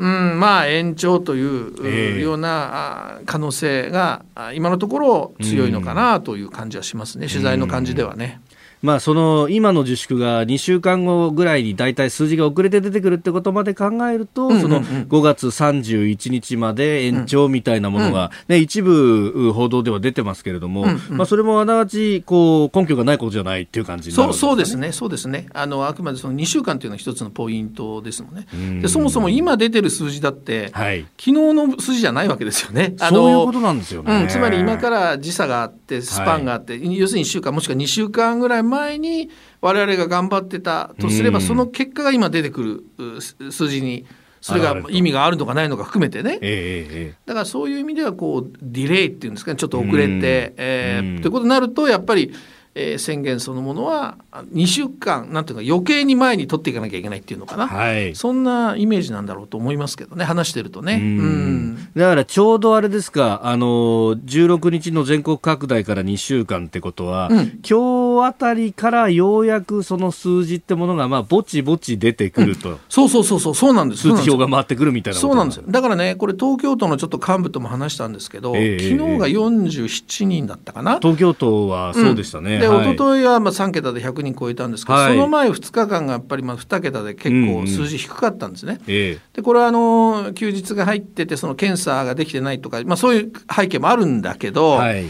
[0.02, 8.40] うん、まあ延長というような可能性が今のところ強いのかなという感じはしますね、取材の感じではね。
[8.82, 25.46] まあ、その今の自粛が2週間後ぐらいに大体数字が遅れて出てくるってことまで考えると、その5月31日まで延長みたいなものが、ね、一部報道では出てますけれども、まあ、それもあながちこう根拠がないことじゃないっていう感じになるんですか、ね、そうですね、そうですね。
[25.54, 28.46] あのあくまでその2週間というのは一つのポイントですもんね。
[28.80, 32.94] でそもそも今出てる数字だって、はい、昨日の数字じゃないわけですよね。
[32.98, 39.30] あのそういうことなんですよね、うん、つまり今から時差があって、スパンがあって、はい、要するに1週間、もしくは2週間ぐらい前に
[39.60, 43.20] 我々が頑張ってたとすれば、その結果が今出てくる
[43.52, 44.06] 数字に
[44.42, 52.34] それが意味があるのかないのか含めてね、だからそういう意味ではこうディレイっていうんですかねちょっと遅れて、えー、ということになるとやっぱり
[52.74, 60.24] えー、宣言そのものは2週間なんていうか余計に前に取っていかなきゃいけないっていうのかな、はい、そんなイメージなんだろうと思いますけどね。
[60.24, 60.94] 話してるとね。
[60.94, 61.88] うん。
[61.94, 63.42] だからちょうどあれですか。
[63.44, 73.54] あの16日の全国拡大から2週間ってことは、うん、今日あたりからようやくその数字ってものがまあぼちぼち出てくると、うん、そうそうそうそう。
[73.54, 74.02] そうなんです。
[74.02, 75.64] 数値表が回ってくるみたいなそうなんですよ。
[75.68, 80.98] だからねこれ東京都のちょっと幹部とも話したんですけど、えー、昨日が47人だったかな。
[81.00, 88.80] 東京都はそうでしたね、で、はい、一昨日はまあ3桁で100人超えたんですけど、はい、その前2日間がやっぱりまあ2桁で結構数字低かったんですね。
[88.86, 95.04] うんうん、でこれはあの休日が入っててその検査ができてないとか、まあ、そういう背景もあるんだけど、はい、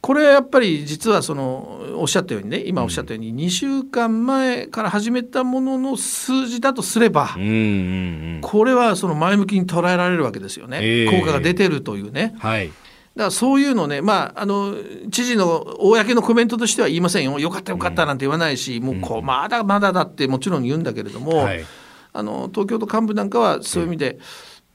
[0.00, 12.34] これやっぱり実はそのおっしゃったようにね今おっしゃったように2週間前から始めたものの数字だとすれば、うんうんうん、これはその前向きに捉えられるわけですよね、えー、効果が出てるというね。
[12.38, 12.70] はい
[13.16, 14.74] だからそういうのね、まあ、あの
[15.10, 21.64] 知事の公のコメントとしては言いませんよ、よかったよかったなんて言わないし、うん、もうこうまだまだだってもちろん言うんだけれども、はい、
[22.12, 24.18] あの東京都幹部なんかはそういう意味で、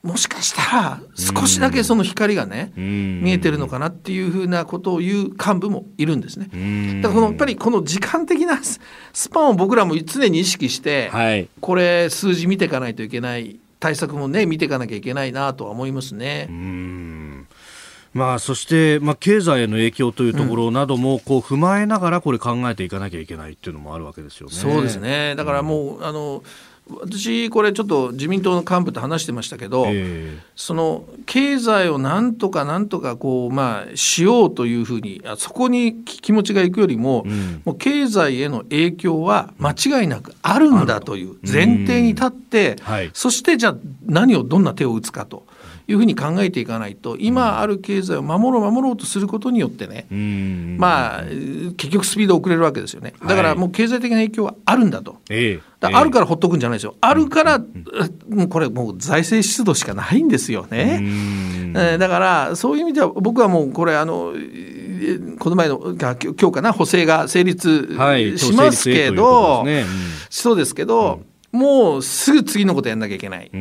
[0.02, 7.00] もしかしたら少しだけその光がね、見えてるのかなっていうふうなことを言う幹部もいるんですね。
[7.00, 8.58] だからこのやっぱりこの時間的な
[9.14, 16.48] スパンを僕らも常に意識して、はい、これ数字見ていかないといけない対策もね見ていかなきゃいけないなとは思いますね。
[18.14, 24.54] まあ、そして、まあ、経済への影響というところなども、こう踏まえながらこれ考えていかなきゃいけないっていうのもあるわけですよね。
[24.54, 25.34] そうですね。
[25.36, 26.42] だからもう、うん、あの
[26.88, 42.84] 私、これちょっと自民党の幹部と話してましたけど、えー、その経済をなんとかなんとかこう、まあ、しようというふうにそこに気持ちがいくよりもうん、もう経済への影響は間違いなくあるんだという前提に立って、うん。
[42.84, 45.46] はい、そしてじゃあ何をどんな手を打つかと。
[45.92, 50.06] いいうふうに考えていかないと今ある経済を守ろう守ろうとすることによってね、
[50.78, 51.24] まあ
[51.76, 53.12] 結局スピード遅れるわけですよね。
[53.26, 55.18] だからもう経済的な影響はあるんだと。
[55.28, 56.96] えー、あるからほっとくんじゃないですよ。
[57.00, 61.00] あるから、もうこれもう財政出動しかないんですよね。
[61.74, 64.32] えー、だからそういう意味では僕はもうこれあの
[65.38, 67.88] この前の今日かな補正が成立
[68.36, 69.82] しますけど、はいね。
[69.82, 69.86] うん、
[70.30, 73.56] そうですけど、うん、もうすぐ次のことやんなきゃいけない、え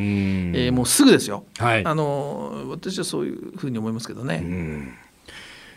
[0.70, 4.98] ー、もうすぐですよ、はい、あの私はそういうふうに思いますけどね。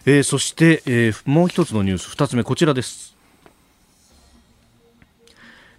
[0.06, 3.14] えー、そして、えー、もう一つのニュース二つ目こちらです。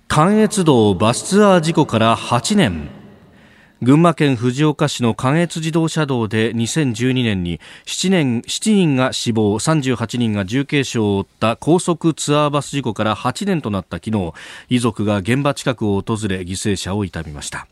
[0.08, 2.90] 関越道バスツアー事故から8年
[3.86, 14.34] 群馬県藤岡市の関越自動車道で2012年に7年7人が死亡38人が重軽傷を負った高速ツアーバス事故から8年となった昨日
[14.70, 17.68] 遺族が現場近くを訪れ犠牲者を悼みました、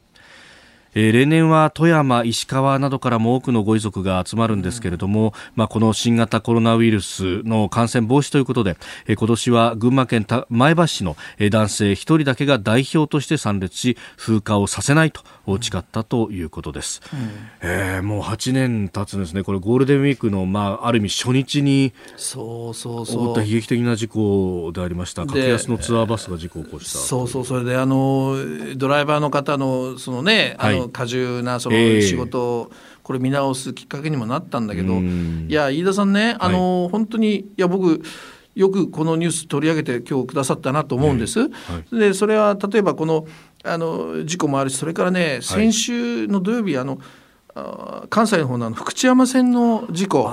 [0.93, 11.17] 例年は富山、石川などからも多くのご遺族が集まるんですけれども、まあ、この新型コロナウイルスの感染防止ということで、今年は群馬県前橋市の、
[11.49, 23.17] 男性1人だけが代表として参列し風化をさせないと誓ったということです、うん、えー、もう8年経つんですね、これゴールデンウィークの、まあ、ある意味初日にそうそうそう。
[23.19, 25.25] 起こった悲劇的な事故でありました。
[25.25, 26.99] 格安のツアーバスが事故を起こした。
[26.99, 28.35] そうそうそれであの
[28.77, 30.89] ドライバーの方のそのねあの、はい。
[30.91, 32.71] 過重なその仕事を、
[33.03, 38.01] これ見直すきっかけにもなったんだけど、いや飯田さんねあの、はい、本当にいや僕
[38.55, 41.39] よくこのニュース取り上げて今日くださったなと思うんです。
[41.39, 41.47] は
[41.91, 43.25] い、でそれは例えばこの
[43.63, 46.99] あの事故もあるしそれからね先週の土曜日あの
[48.09, 50.29] 関西の方の福知山線の事故。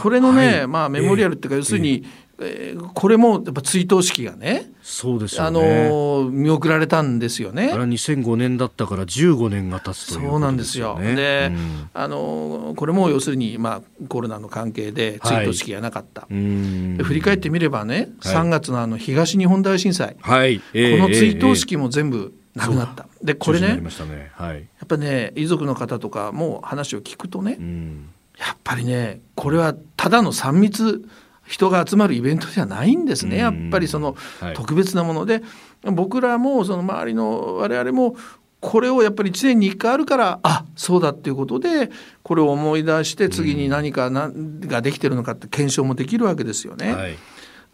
[0.00, 2.04] これのね、はい、まあ、メモリアルっていうか、要するに、
[2.40, 7.70] えー、これもやっぱ追悼式がねそうです、ね、あの見送られたんですよね。
[7.72, 10.98] あれ2005年だったから15年が経つという、ね、そうなんですよ。
[11.00, 16.22] で、うん、あのこれも要するに、まあ、コロナの関係で追悼式がなかった。
[16.22, 23.06] はい、振り返ってみればね、はい、3月のあの東日本大震災、はい、この追悼式も全部なくなった。
[23.20, 31.04] えー、でこれね、ね、はい、やっぱね遺族の方とかも話を聞くとね、うん、やっぱりねこれはただの3密
[31.46, 34.16] 人が集まるイベントではないんですね、やっぱりその
[34.54, 35.42] 特別なもので、
[35.84, 38.16] はい、僕らもその周りの我々も
[38.60, 41.90] これをやっぱり1年に1回あるからあそうだっていうことで
[42.22, 46.94] これを思い出して次に何か何ができてるのかって検証もできるわけですよね。
[46.94, 47.16] はい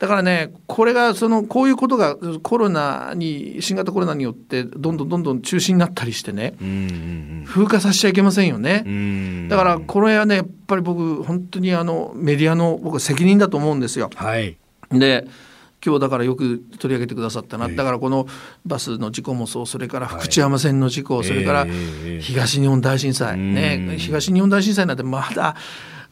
[0.01, 6.55] だからね、これがそのこういうことがコロナに新型コロナによってどんどんどんどん中止になったりしてね、
[7.47, 9.49] 風化させちゃいけませんよね。
[9.51, 14.09] だからこれはねやっぱり僕本当にあのメディアの僕は責任だと思うんですよ。
[14.15, 14.57] はい、
[14.91, 15.27] で
[15.85, 18.27] 今日だからよく取り上げてくださったな、だからこの
[18.65, 21.67] バスの事故もそうそれから福知山線の事故、それから
[22.21, 25.57] 東日本大震災、ね東日本大震災なんてまだ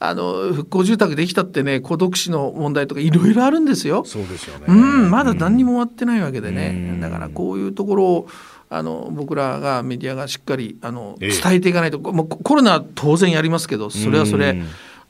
[0.01, 4.05] あの復興住宅できたってね孤独死の問題とかいろいろあるんですよ。
[4.05, 8.29] そうですよね、うん、まだ何にも終わってないわけでね、だからこういうところを
[8.71, 14.61] あの僕らがメディアがしっかりあの伝えていかないと、もうコロナは当然やりますけどそれはそれ。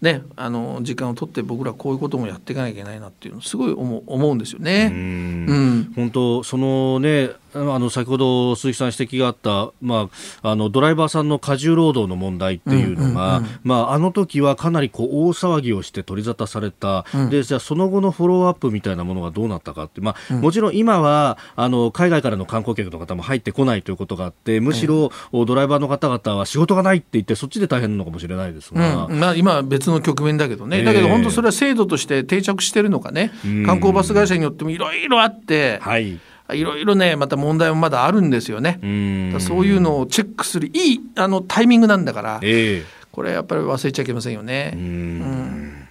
[0.01, 4.93] ね、あの時間を取って僕らこういうこともやっていかなきゃいけないなっていうのすごい思思うんですよね。
[4.93, 10.11] うん、本当そのねあの先ほど鈴木さん指摘があった、ま
[10.43, 33.33] あ、あのドライバーさんの過重労働の問題っていうのが、まあ、あの時はかなりこう大騒ぎをして取り沙汰された、うん、でじゃあその後のフォローアップみたいなものがどうなったかって、まあ、もちろん今はあの海外からの観光客の方も入ってこないということがあってむしろ、ドライバーの方々は仕事がないって言ってそっちで大変なのかもしれないですが、うん、まあ、今は別の局面だけどね、だけど本当それは制度として定着してるのかね、
[33.67, 35.79] 観光バス会社によってもいろいろあって。
[35.81, 36.21] はい
[36.55, 38.81] いろいろねまた問題もまだあるんですよね。
[38.83, 44.73] うそういうのをチェックするいいあのタイミングなんだから、えー、これやっぱり忘れちゃいけませんよね。
[44.75, 45.89] うん、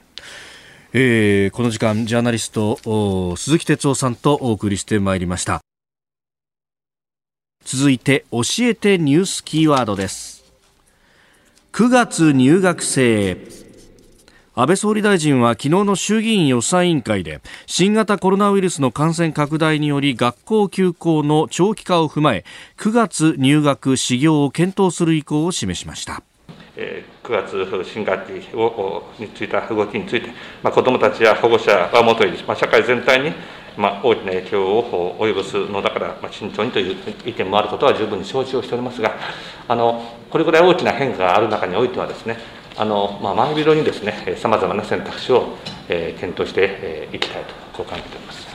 [0.94, 5.62] えー、この時間ジャーナリスト鈴木哲夫さんとお送りしてまいりました。
[7.64, 10.46] 続いて教えてニュースキーワードです。
[11.74, 13.38] 9月入学生
[14.60, 22.44] 安倍総理大臣は昨日の衆議院予算委員会で新型コロナウイルスの感染拡大により学校休校の長期化を踏まえ
[22.78, 26.24] 9月入学始業を検討する意向を示しました。
[26.76, 30.30] 9月新学期をについた動きについて、
[30.64, 33.36] まあ、子どもたちや保護者はもとより、まあ、社会全体に
[33.78, 36.96] まあ、大きな影響を及ぼすのだから、まあ、慎重にという
[37.28, 39.14] 意見もあることは十分に承知をしておりますが、
[39.68, 42.38] あのこれぐらい大きな変化がある中においてはですね、
[42.78, 45.58] あの、まあ、前広にですね、さまざまな選択肢を、
[45.90, 48.48] えー、検討していきたいと、こう考えております。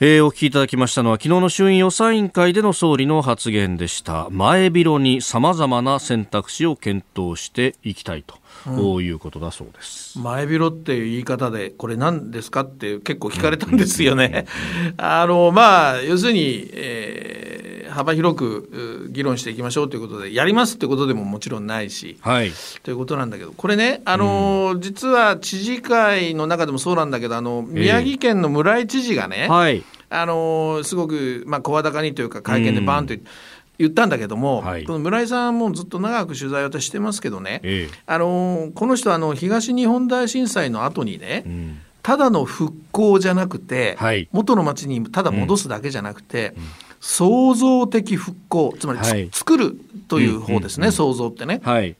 [0.00, 8.43] えー、お聞きいただきましたのは昨日の衆院予算委員会での総理の発言でした前広にさまざまな選択肢を検討していきたいと。
[8.64, 14.46] こういうことだそうです、前広っていう言い方でこれ何ですかって結構聞かれたんですよね。
[14.96, 22.52] あのまあ要するに、えー、幅広く議論していきましょうということでやりますってことでももちろんないし、はい、
[22.82, 29.82] ということなんだけどこれねあの、うん、実は知事会の中でもそうなんだけどあの宮城県の村井知事がね、えー、はい。
[30.10, 33.26] あのすごく、まあ、声高にというか会見でバーンと言って。
[33.26, 46.62] うん言ったんだけども、はい、この村井さんもずっと長く取材を私してますけどね、ええ、あのこの人あの東日本大震災の後にね、うん、ただの復興じゃなくて、はい、元の町にただ戻すだけじゃなくて、うん、
[47.00, 49.76] 創造的復興つまり、はい、作る
[50.08, 51.60] という方ですね、うんうんうん、創造ってね。
[51.64, 51.96] はい。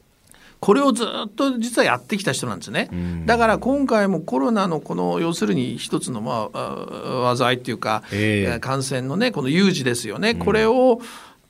[0.61, 2.89] これをずっと実はやってきた人なんですね。
[3.27, 10.35] だから今回もコロナのこの要するに一つのまあ災いっていうか、えー、感染のねこの有事ですよね。
[10.35, 11.03] これを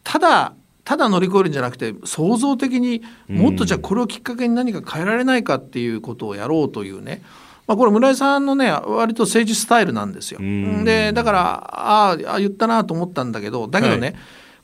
[0.04, 7.22] ただただ乗り越えるんじゃなくて創造的にもっとじゃあこれをきっかけに何か変えられないかっていうことをやろうというね、
[7.66, 10.40] まあ、これ村井さんのね割と政治スタイルなんですよ。
[10.84, 11.40] でだから
[11.70, 14.16] ああ言ったなと思ったんだけどだけどね、はい、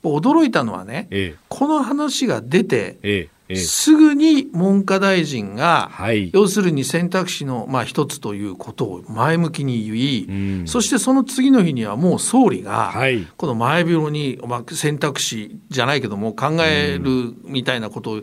[0.03, 10.33] 驚いたのはね、ええ、この話が出て、ええすぐに文科大臣が、はい、要するに選択肢の、まあ、一つということを前向きに言い、う
[10.63, 18.21] ん、そしてその次の日にはもう総理が、はい、この前広に、まあ、選択肢じゃないけども考えるみたいなことを、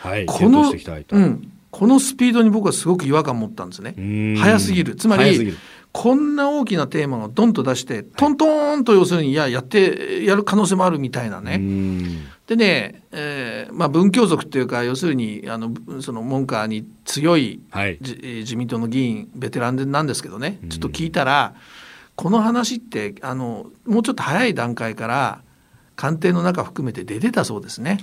[0.00, 3.94] はい、この、うん、このスピードに僕はすごく違和感を持ったんですね。
[4.38, 4.94] 早すぎる。
[4.94, 5.54] つまり、
[5.92, 11.60] こんな大きなテーマをドンと出して、トントンと要するに、いや、やって、やる可能性もあるみたいなね。
[12.46, 20.58] でね、えーまあ、文教族っていうか要するにあのその文科に強い、はい、自民党の議員ベテランなんですけどね。
[20.68, 21.54] ちょっと聞いたら、
[22.16, 25.42] この話ってあのもうちょっと早い段階から
[25.96, 27.98] 官邸の中含めて出てたそうですね。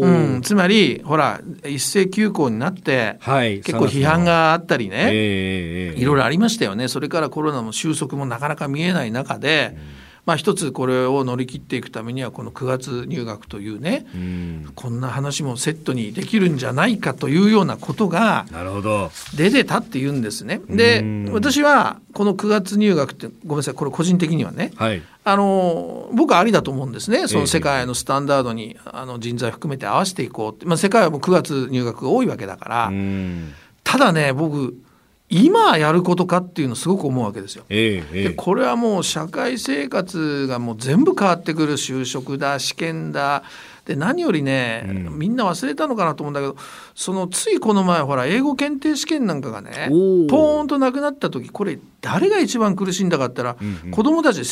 [0.00, 0.36] う。
[0.38, 6.88] ん、つまりほら一斉休校になって、はい、結構批判があったりね、えー、いろいろありましたよね。
[6.88, 9.74] それからコロナの収束もなかなか見えない中で。
[10.00, 18.44] うんまあ、一つこれを乗り切っていくためにはこの9月入学というね、うん、こんな話もセットにできるんじゃないかというようなことが
[19.36, 20.60] 出てたっていうんですね。
[20.68, 27.28] で私はこの9月入学ってごめんなさいこれ個人的にはね、はい、あの僕はありだと思うんですね。
[27.28, 32.92] その世界のスタンダードにあの人材含めて合わせていこうって、まあ、世界はもう9月入学が多いわけだから。
[33.84, 34.76] ただね僕
[35.28, 37.64] 今やることかっていうのすごく思うわけですよ。
[37.68, 43.42] えー、でこれはもう社会生活がもう全部変わってくる就職だ試験だ
[43.86, 46.56] で何よりね、うん、みんな忘れたのかなと思うんだけど
[46.94, 49.86] そのついこの前ほら英語検定試験なんかがね
[50.28, 54.44] ポーンとなくなった時これ誰が一番苦しんだかって言ったら、うんうん、子供たち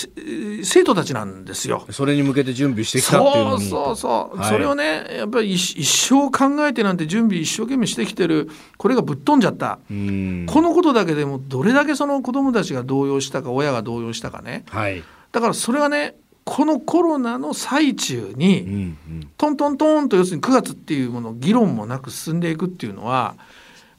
[0.63, 1.85] 生徒たちなんですよ。
[1.91, 16.15] それに向けて準備してきたっていうそうそうそう、はい、それをねやっぱり一生考えてなんて準備一生懸命してきてるこれがぶっ飛んじゃった、このことだけでもどれだけその子供たちが動揺したか親が動揺したかね、はい、だからそれはね
[16.45, 18.95] このコロナの最中に、
[19.39, 23.35] トントントンと要するに9月っていうものを議論もなく進んでいくっていうのは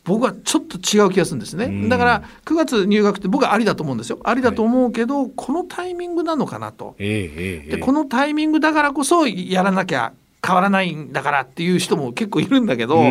[0.04, 4.20] 僕はちょっと違う気がするんですね、だから9月入学って僕はありだと思うんですよ。
[4.24, 10.14] ありだと思うけど、はい、このタイミングなのかなと、えー、でこのタイミングだからこそやらなきゃ
[10.46, 13.04] 変わらないんだからっていう人も結構いるんだけど、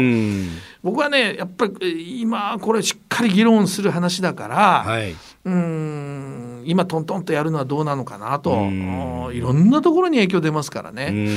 [0.84, 8.52] 僕はねやっぱり今これしっかり議論する話だから、はい、うん今トントンとやるのはどうなのかなと。
[9.32, 11.28] いろんなところに影響出ますからね。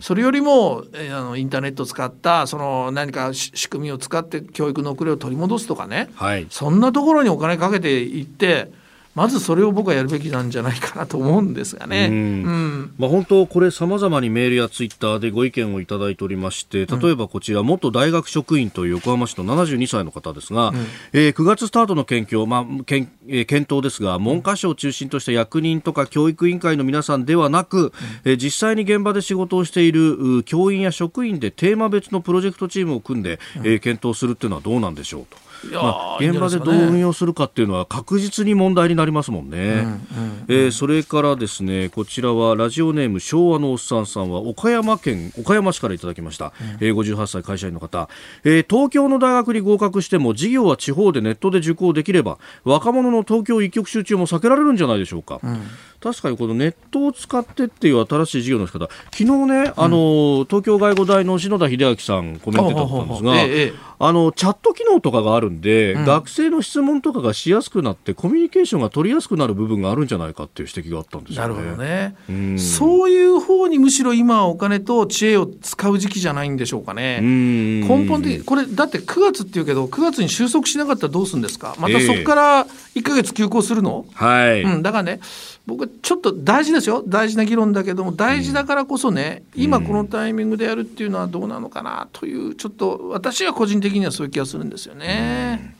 [0.00, 8.70] それよりも、えー、あのインターネットを使ったその何か仕組みを使って教育の遅れを取り戻すとかね、はい、そんなところにお金かけていって
[9.16, 12.08] まずそれを僕はやるべきなんじゃないかなと思うんですがね。
[12.10, 20.76] うん、まあ、本当、これ、さまざまにメールやツイッターでご意見をいただいておりまして、例えばこちら、元大学職員という横浜市の72歳の方ですが、うん、
[21.14, 27.92] えー、9月スタートの研究、まあけんえー、検討ですが、文科省を中心とした役人とか教育委員会の皆さんではなく、うん、
[28.26, 35.46] えー、実際に現場で仕事をしている教員や職員でテーマ別のプロジェクトチームを組んで、うん、えー、検討するっていうのはどうなんでしょうと。
[35.72, 48.08] まあ、現場でどう運用するかっていうのは確実に問題になりますもんね、うんうん、えー、それからですねこちらはラジオネーム昭和のおっさんさんは岡山県岡山市からいただきました、うん、えー、58歳会社員の方、
[48.44, 55.60] えー、東京の大学に合格しても授業は地方でネットで受講できれば若者の東京一極集中も避けられるんじゃないでしょうか、うん。
[56.00, 58.88] 確かにこのネットを使ってっていう新しい事業の仕方。
[59.10, 71.54] 昨日ね、うん、あの東京外語大の篠田秀明さんコメントだったんですが、ええ、あのチャット機能とかがあるんで、うん、学生の質問とかがしやすくなってコミュニケーションが取りやすくなる部分があるんじゃないかっていう指摘があったんですよね。
[71.54, 77.20] なるほどね、うん、そういう方にむしろ今はお金と知恵を使う時期じゃないんでしょうかね。
[77.20, 81.74] 根本的これだって9月っていうけど9月に収束しなかったらどうするんですか？
[81.78, 85.20] またそこから1か月休校するの、えー、はい、うん、だからね
[85.66, 95.74] 僕ちょっと大事ですよ大事な議論だけども大事だからこそね、うん、今このタイミングでやるっていうのはどうなのかなというちょっと私は個人的にはそういう気がするんですよね。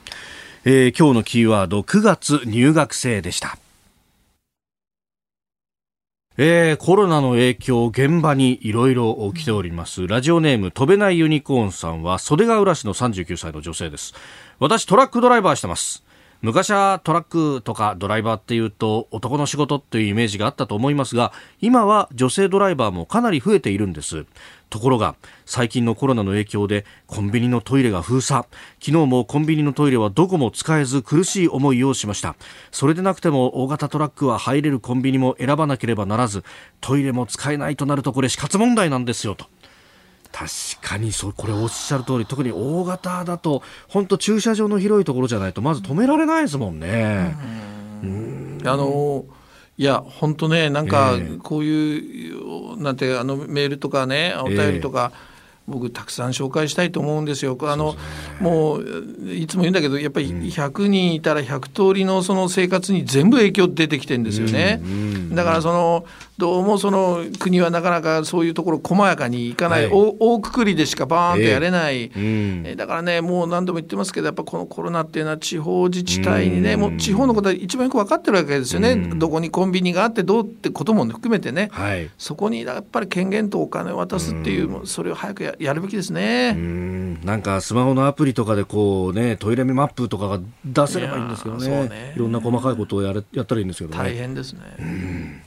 [0.65, 3.59] うん、えー、今日のキーワード9月入学生でした。
[6.39, 10.07] えー、コロナの影響、現場にいろいろ起きております。
[10.07, 14.13] ラジオネーム、飛べないユニコーンさんは、袖ヶ浦市の39歳の女性です。
[14.59, 16.05] 私、トラックドライバーしてます。
[16.43, 24.27] 昔はトラックとかドライバーっていうと男の仕事っていうイメージがあったと思いますが今は女性ドライバーもかなり増えているんです。
[24.69, 25.15] ところが
[25.45, 28.45] 最近のコロナの影響でコンビニのトイレが封鎖。
[28.81, 32.35] 昨日もコンビニのトイレはどこも使えず苦しい思いをしました。
[32.73, 36.43] それでなくても大型トラックは入れるコンビニも選ばなければならず
[36.81, 39.47] トイレも使えないとなるとこれ死活問題なんですよと。
[40.33, 40.51] 確
[40.81, 47.37] かにそうこれおっしゃる通り特に大型だと本当駐車場の広いところじゃないとまず止められないですもんね。
[48.65, 49.25] あの
[49.79, 55.37] いや本当ねなんかこういう、えー、なんてあのメールとかねお便りとか、えー
[55.69, 57.59] 僕たくさん紹介したいと思うんですよ。
[57.63, 57.99] あの、ね、
[58.41, 64.81] もういつも言うんだけどやっぱり100人いたら100通りのその生活に全部影響出てきてるんですよね。
[65.33, 66.05] だからその
[66.39, 86.55] どうもその国はなかなかそういうところ細やかにいかない、はい、大くくりでしかバーンとやれない、えーうん、だからねもう何度も言ってますけどやっぱこのコロナっていうのは地方自治体にね、うん、もう地方のことは一番よく分かってるわけですよね、うん、どこにコンビニがあってどうってことも含めてね、はい、そこにやっぱり権限とお金を渡すっていう、それを早くややるべきですね。
[87.25, 91.89] なんかスマホのアプリとかでこうねトイレマップとかが出せればいいんですけどね。
[91.89, 92.13] ね。
[92.15, 93.97] いろんな細かいことをやれやったらいいんですけどね。
[93.97, 95.46] 大変ですね。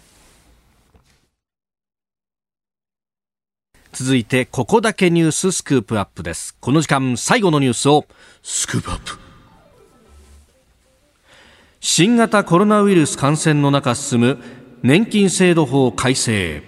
[4.01, 6.55] 続いてここだけニューススクープアップです。
[6.61, 8.05] この時間最後のニュースを
[8.41, 9.19] スクープアップ。
[11.81, 14.37] 新型コロナウイルス感染の中進む
[14.83, 16.63] 年金制度法改正。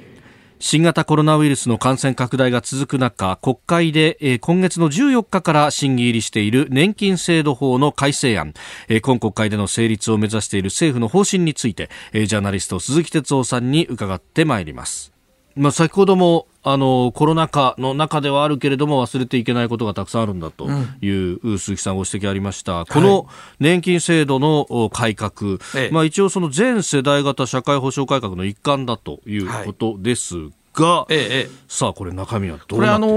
[0.59, 8.53] 新型コロナウイルスの感染拡大が続く中国会で今月の14日から審議入りしている年金制度法の改正案。
[9.01, 15.13] 今国会での成立を目指している政府の方針についてジャーナリスト鈴木哲夫さんに伺ってまいります。
[15.55, 20.69] まあ、先ほどもあのコロナ禍の中ではあるけれども忘れていけないことがたくさんあるんだと
[21.01, 23.27] いう、うん、鈴木さんご指摘ありました、この
[23.59, 33.07] 年金制度の改革、はい、まあ、一応その全世代型社会保障改革の一環だということですが、ええ、さあこれ中身はどうこれあの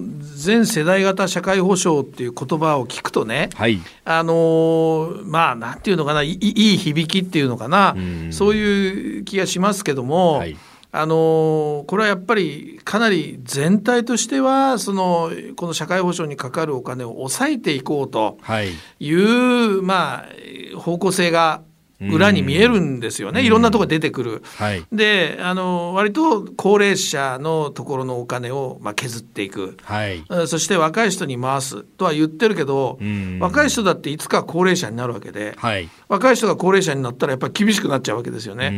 [0.00, 7.94] ー、全世代型社会保障っていう言葉を聞くとね、はい、あのー、まあなんていうのかないい響きっていうのかな、
[8.28, 10.56] うそういう気がしますけども、はい
[10.94, 18.36] あのこれはやっぱりかなり全体としてはそのこの社会保障にかかるお金を抑えていこうと
[19.00, 21.62] いう、まあ、方向性が
[22.10, 24.42] 裏に見えるんですよね、いろんなところ出てくる。
[24.56, 32.98] はい、であの割と高齢者のところのお金を、まあ、削っていく、はい、そして若い人に回すとは言ってるけど、
[33.40, 38.72] 若い人だっていつか高齢者になるわけで、はい、若い人が高齢者になったらやっぱり厳しくなっちゃうわけですよね。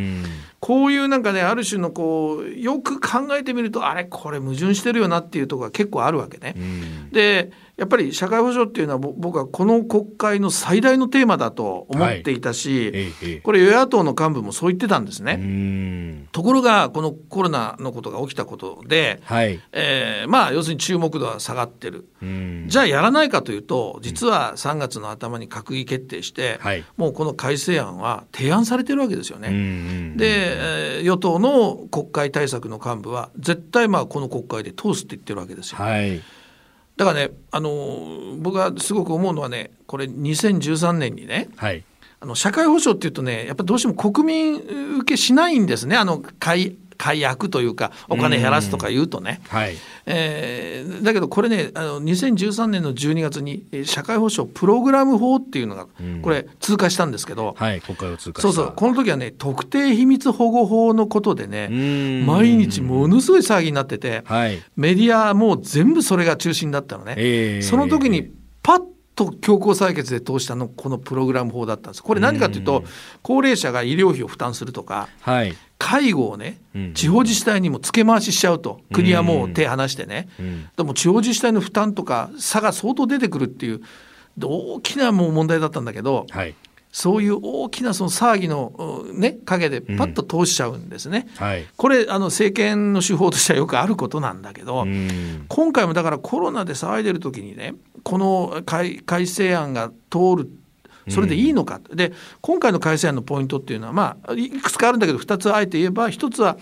[0.61, 6.55] こういうなんかねある種のこうよく考えてみるとあれこれ矛盾してるよなっていうところが結構あるわけね。
[7.13, 16.29] でやっぱり社会保障っていうのは僕はこの国会の最大のテーマだと思っていたし、はい、これ与野党の幹部もそう言ってたんですね。
[16.31, 22.07] ところがこのコロナのことが起きたことで、はい、えー、まあ要するに注目度は下がってる。
[22.67, 30.15] じゃあやらないかというと実は3月の頭に閣議決定して、はい、もうこの改正案は提案されてるわけですよね。
[30.17, 35.79] で、えー、与党の国会対策の幹部は絶対まあこの国会で通すって言ってるわけですよ。
[35.79, 36.23] はい
[36.97, 41.85] だからねあの僕はすごく思うのはねこれ2013年にね、はい、
[42.21, 44.55] あの社会保障っていうとねやっぱどうしても国民
[45.01, 45.97] 受けしないんですね。
[45.97, 49.77] あの解解約というかお金減らすとか言うとね、はい。
[50.07, 55.87] えー、だけどこれねあの2013年の12月に社会保障プログラム法っていうのが
[56.23, 58.73] これ通過したんですけど、はい、国会を通過そうそう。
[58.75, 61.69] この時はね特定秘密保護法のことでね
[62.27, 68.33] 毎日ものすごい騒ぎになってて、はい、メディアも全部それが中心だったのね、えー、その時に
[68.63, 68.83] パッ
[69.15, 72.03] と強行採決で通したのこのプログラム法だったんです。
[72.03, 72.85] これ何かというと
[73.23, 75.55] 高齢者が医療費を負担するとか、はい、
[75.85, 76.63] 介護をね、
[76.95, 78.81] 地方自治体にも付け回ししちゃうと。
[78.91, 80.29] 国はもう手離してね、
[80.79, 83.83] でも地方自治体の負担とか差が相当出てくるっていう
[84.43, 86.55] 大きなもう問題だったんだけど、はい、
[86.91, 91.27] そういう大きなその騒ぎの、ね、陰でパッと通しちゃうんですね。
[91.39, 94.87] うんはい、これあの政権の手法としてはよくあることなんだけど、
[95.49, 97.75] 今回もだからコロナで騒いでる時にね
[98.05, 100.51] この改改正案が通る
[101.09, 106.57] それでいいのか、うん、で今回の改正案のポイントっていうのは、まあ、いくつかあるんだけど2つあえて言えば1つは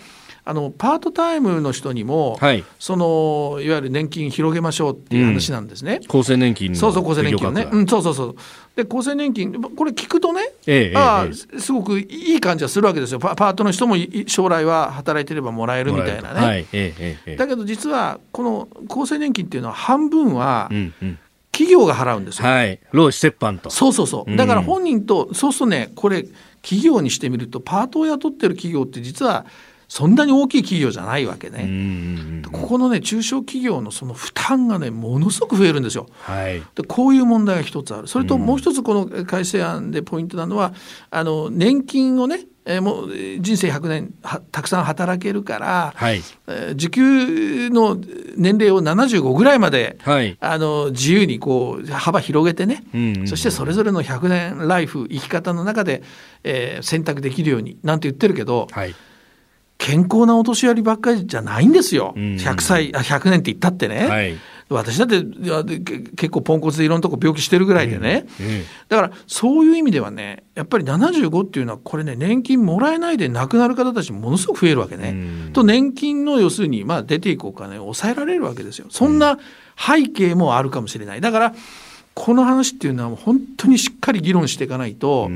[0.45, 6.01] あのパートタイムの人にも、はい、そのいわゆる年金広げましょうっていう話なんですね。
[6.13, 8.35] うん、厚生年金そうそう厚生年金ね、うん、そうそうそう。
[8.75, 13.19] で厚生年金これ聞くとね、ええああ、え、すごくいい感じはするわけですよ。
[13.19, 13.95] パートの人も
[14.27, 21.19] 将来は働いてればもらえるみたいなね、はい、だけど実はこの厚生年金っていうのは半分は、うんうん
[21.63, 22.47] 企業が払うんですよ。
[22.47, 22.79] はい。
[22.91, 23.69] 労使折半と。
[23.69, 24.35] そうそうそう。
[24.35, 26.25] だから本人と、うん、そうするとね、これ、
[26.61, 29.45] 企業にしてみると、パートを雇ってる企業って実は、
[29.93, 32.41] そんなに大きい企業じゃないわけね。
[32.51, 36.07] ここのね中小企業のその負担がねものすごく増えるんですよ。
[36.21, 38.07] はい、でこういう問題が一つある。
[38.07, 40.73] それともう一つこの改正案でポイントなのは
[41.11, 44.13] あの年金をねえー、もう人生100年
[44.51, 46.23] たくさん働けるから、はい。
[46.47, 47.95] えー、受給の
[48.35, 56.01] 年齢を75ぐらいまで、はい、あの自由にこう幅広げてね、うんうんうん、そしてそれぞれの100年ライフ生き方の中で、
[56.45, 58.95] えー、選択できるようになんて言ってるけど、はい、
[59.83, 64.07] 健康なお年寄りばっかりじゃないんですよ、うん、100歳あ100年って言ったってね。
[64.07, 64.37] はい。
[64.69, 65.79] 私だって
[66.15, 68.45] 結構ポンコツでいろんなとこ病気してるぐらいでね、うん。
[68.45, 75.09] うん、だからそういう意味ではねやっぱり75っていうのはこれね年金もらえないで亡くなる方たちものすごく増えるわけね。
[75.09, 78.87] うん、と年金の要するにまあ出ていくお金を抑えられるわけですよ。
[78.89, 79.37] そんな
[79.77, 81.19] 背景もあるかもしれない。
[81.19, 81.53] だから
[82.13, 85.29] この話っていうのは本当にしっかり議論していかないと、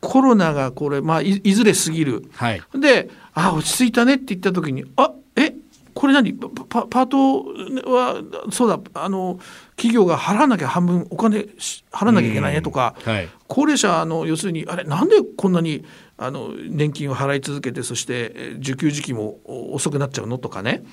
[0.00, 3.10] コロナがこれ、まあ、いずれ過ぎる、はい、で
[3.48, 5.54] あ落ち着いたねって言った時にあえ
[5.92, 6.32] これ何？
[6.34, 7.44] パパート
[7.90, 8.22] は
[8.52, 9.38] そうだあの
[9.76, 11.46] 企業が払わなきゃ半分お金
[11.90, 15.84] 払わなきゃいけないねとか、はい、高齢者の要するにあれなんでこんなに
[16.16, 19.40] あの年金を払い続けてそして受給時期も
[19.72, 20.38] 遅くなっちゃうの？
[20.38, 20.84] とかね。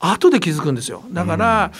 [0.00, 1.02] 後で気づくんですよ。
[1.12, 1.72] だから、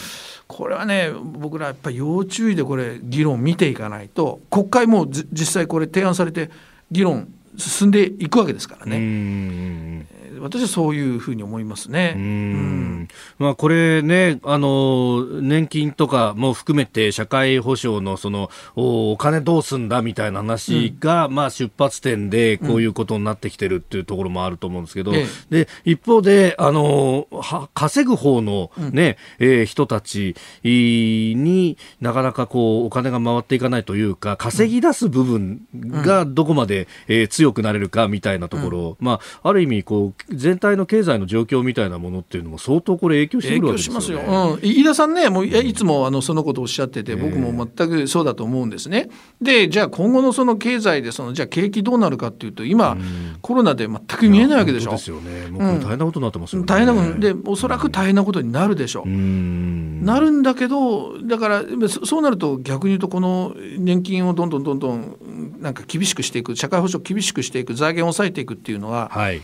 [0.46, 6.50] これはね僕らやっぱり要注意でこれ議論見ていかないと国会も実際これ提案されて
[6.90, 10.06] 議論進んでいくわけですからね。
[10.40, 12.14] 私はそういうふうに思いますね。
[12.16, 49.08] うん、まあ、これね、あの、年金とかも含めて社会保障のその、おお金どうすんだみたいな話が、うん、まあ、出発点でこういうことになってきてるっていうところもあると思うんですけど、うん、で、一方で、あの、は稼ぐ方のね、うん、えー、人たちになかなかこう、お金が回っていかないというか、稼ぎ出す部分がどこまで、えー、強くなれるかみたいなところ、まあ、ある意味、こう、全体の経済の状況みたいなものっていうのも相当これ影響してくるわけですよ、ね、しますよ、うん、飯田さんねもういつもあのそのことをおっしゃってて僕も全くそうだと思うんですね。
[49.40, 52.96] でじゃあ今後のその経済でそのじゃあ景気どうなるかっていうと今、
[53.42, 54.92] コロナで全く見えないわけでしょ。
[54.92, 55.48] ですよね。
[55.48, 56.66] もう大変なことになってますよね。
[56.66, 59.08] 大変なことでおそらく大変なことになるでしょう。
[59.08, 65.16] なるんだけどだからそうなると逆に言うとこの年金をどんどんどんどん
[65.60, 69.42] なんか厳しくしていく社会保障厳しくしていく財源を抑えていくっていうのは、はい、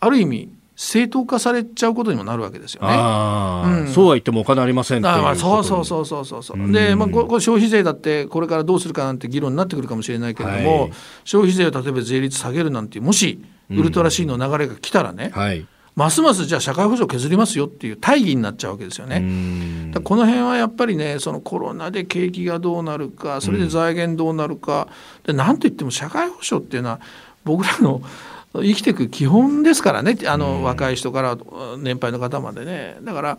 [0.00, 2.88] ある意味正当化されちゃうことにもなるわけですよね。
[2.88, 6.72] うん、そうは言ってもお金ありませんあまあそうそうそうそうそうそう。
[6.72, 10.92] で、まあ、ここ消費税だってこれからどうするかなんて議論になってくるかもしれないけれども、はい、
[11.24, 15.66] 消費税を例えば税率下げるなんてもしウルトラ C の流れが来たらね、はい、
[15.96, 19.92] ますますじゃあ社会保障削りますよっていう大義になっちゃうわけですよね。
[20.02, 24.88] この辺はやっぱりねそのコロナで景気がどうなるかそれで財源どうなるか、
[25.24, 27.00] でなんといっても社会保障っていうのは
[27.44, 28.02] 僕らの
[28.54, 30.16] 生きていく基本ですからね。
[30.26, 31.38] あの、若い人から
[31.78, 32.96] 年配の方までね。
[33.02, 33.38] だから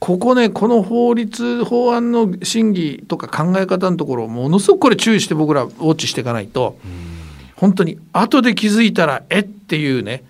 [0.00, 6.76] ここねこの法律法案の審議とか考え方のところものすごくこれ注意して僕らウォッチしていかないと、
[7.56, 10.24] 本当に後で気づいたらえっていうね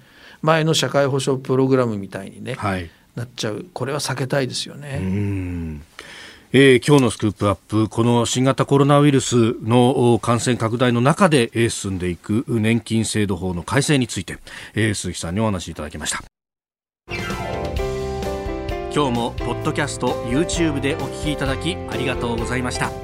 [0.45, 5.01] 前の社会保障プログラムみたいにね、はい、なっちゃうこれは避けたいですよね。
[6.57, 14.39] えー、今日のスクープアップ、この新型コロナウイルスの感染拡大の中で、えー、進んでいく年金制度法の改正について、
[14.75, 16.23] えー、鈴木さんにお話しいただきました。
[18.95, 23.04] 今日もポッドキャスト YouTube でお聞きいただきありがとうございました